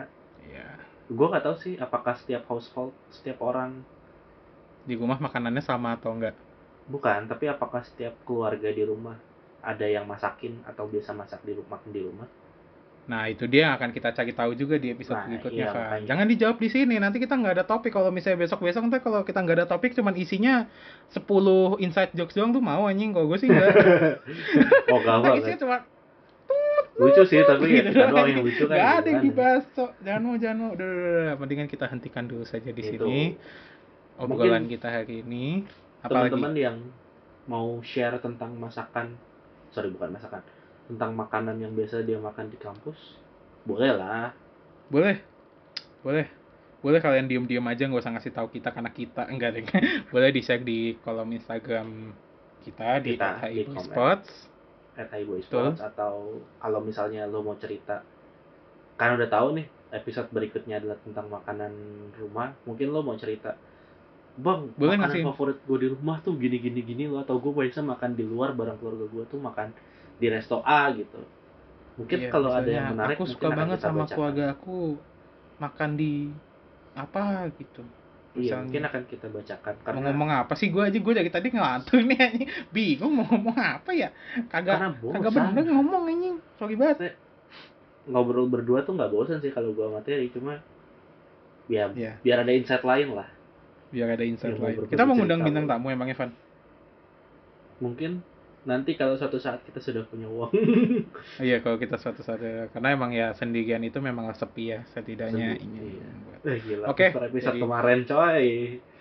[0.47, 0.67] ya
[1.07, 3.83] gue nggak tahu sih apakah setiap household setiap orang
[4.87, 6.39] di rumah makanannya sama atau enggak?
[6.87, 9.19] Bukan tapi apakah setiap keluarga di rumah
[9.59, 12.31] ada yang masakin atau biasa masak di rumah di rumah?
[13.07, 15.83] Nah itu dia yang akan kita cari tahu juga di episode Nah, berikutnya iya, Van.
[15.83, 16.07] makanya.
[16.07, 17.91] jangan dijawab di sini nanti kita nggak ada topik.
[17.95, 20.67] Kalau misalnya besok besok ntar kalau kita nggak ada topik cuman isinya
[21.11, 23.11] 10 inside jokes doang tuh mau anjing.
[23.11, 23.75] Kalau gue sih enggak
[24.95, 25.77] oh gak isinya cuma
[26.97, 29.27] lucu sih tapi ya gitu kita doang, yang lucu kan nggak ada yang gimana?
[29.29, 29.91] dibahas Cok.
[30.01, 31.35] jangan mau jangan mau udah, udah, udah, udah.
[31.45, 32.91] mendingan kita hentikan dulu saja di Itu.
[32.97, 33.19] sini
[34.17, 35.69] obrolan kita hari ini
[36.01, 36.77] apalagi teman-teman yang
[37.47, 39.13] mau share tentang masakan
[39.77, 40.41] sorry bukan masakan
[40.89, 42.97] tentang makanan yang biasa dia makan di kampus
[43.69, 44.33] boleh lah
[44.89, 45.21] boleh
[46.01, 46.27] boleh
[46.81, 49.65] boleh kalian diem-diem aja nggak usah ngasih tahu kita karena kita enggak deh
[50.13, 52.15] boleh di share di kolom Instagram
[52.67, 54.19] kita di Kita, HI di komen.
[54.97, 55.69] Sports at Boy Betul.
[55.77, 56.15] Atau
[56.57, 58.01] kalau misalnya lo mau cerita
[58.97, 61.73] kan udah tahu nih episode berikutnya adalah tentang makanan
[62.17, 63.53] rumah mungkin lo mau cerita
[64.37, 67.53] bang Boleh makanan ngasih- favorit gue di rumah tuh gini gini gini lo atau gue
[67.53, 69.69] biasa makan di luar bareng keluarga gue tuh makan
[70.17, 71.21] di resto A gitu
[71.97, 74.13] mungkin Iya, kalau ada yang menarik aku suka banget sama bacakan.
[74.13, 74.77] keluarga aku
[75.57, 76.13] makan di
[76.93, 77.25] apa
[77.57, 77.81] gitu
[78.37, 80.69] iya mungkin akan kita bacakan mau karena ngomong apa sih?
[80.69, 82.49] Gue aja gue dari tadi ngelantur nih anjing.
[82.71, 84.09] Bingung mau ngomong apa ya?
[84.53, 86.37] Kagak kagak bener ngomong anjing.
[86.61, 87.17] Sorry banget.
[88.07, 90.63] Ngobrol berdua tuh nggak bosan sih kalau gua materi cuma
[91.67, 92.23] ya Iya.
[92.23, 93.27] biar ada insight lain lah.
[93.91, 94.87] Biar ada insight mau lain.
[94.87, 96.31] kita mau ngundang bintang tamu emang Evan?
[97.83, 98.23] Mungkin
[98.67, 100.51] nanti kalau suatu saat kita sudah punya uang.
[101.47, 105.55] Iya kalau kita suatu saat ada- karena emang ya sendirian itu memang sepi ya setidaknya
[105.63, 106.09] ingin iya.
[106.51, 108.47] eh gila Oke, per episode jadi- kemarin coy.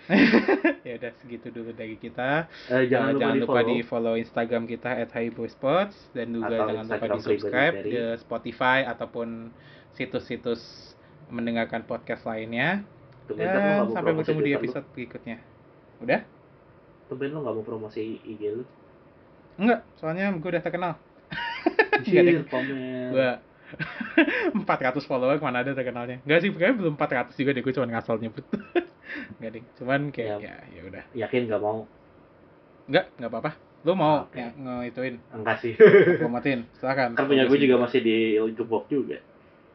[0.86, 2.46] Ya udah segitu dulu dari kita.
[2.70, 5.10] Eh, Uh, jangan lupa, jangan di lupa follow di follow Instagram kita at
[5.50, 9.50] Sports dan juga Atau jangan lupa di subscribe di Spotify ataupun
[9.98, 10.94] situs-situs
[11.34, 12.86] mendengarkan podcast lainnya.
[13.26, 14.62] Tumben dan sampai bertemu di Twitter lu.
[14.62, 15.38] episode berikutnya.
[16.06, 16.22] Udah?
[17.10, 18.64] Tumben lu nggak mau promosi IG lu
[19.56, 20.94] enggak soalnya gue udah terkenal.
[21.96, 23.30] Anjir, pamer gue
[24.54, 26.22] 400 follower mana ada terkenalnya?
[26.24, 28.46] Enggak sih kayaknya belum 400 juga deh gue cuma ngasal nyebut.
[29.40, 30.56] Enggak deh cuman kayak ya.
[30.72, 31.04] ya udah.
[31.18, 31.90] Yakin nggak mau?
[32.86, 33.52] Enggak enggak apa-apa.
[33.86, 34.42] Lu mau Oke.
[34.42, 35.16] ya, nge-ituin?
[35.30, 35.74] Enggak sih.
[36.18, 37.14] Promotin silakan.
[37.14, 39.22] Kan punya gue juga masih di Gembok juga.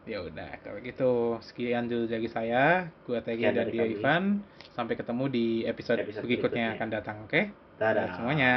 [0.08, 2.90] Ya udah kalau gitu sekian dulu dari saya.
[3.06, 3.86] Gua Tegi dan dari dia.
[3.86, 4.42] Ivan.
[4.74, 6.78] Sampai ketemu di episode, Episode berikutnya yang berikutnya.
[6.78, 7.40] akan datang oke?
[7.78, 8.06] Dadah.
[8.16, 8.52] semuanya.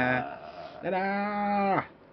[0.84, 2.03] Dadah.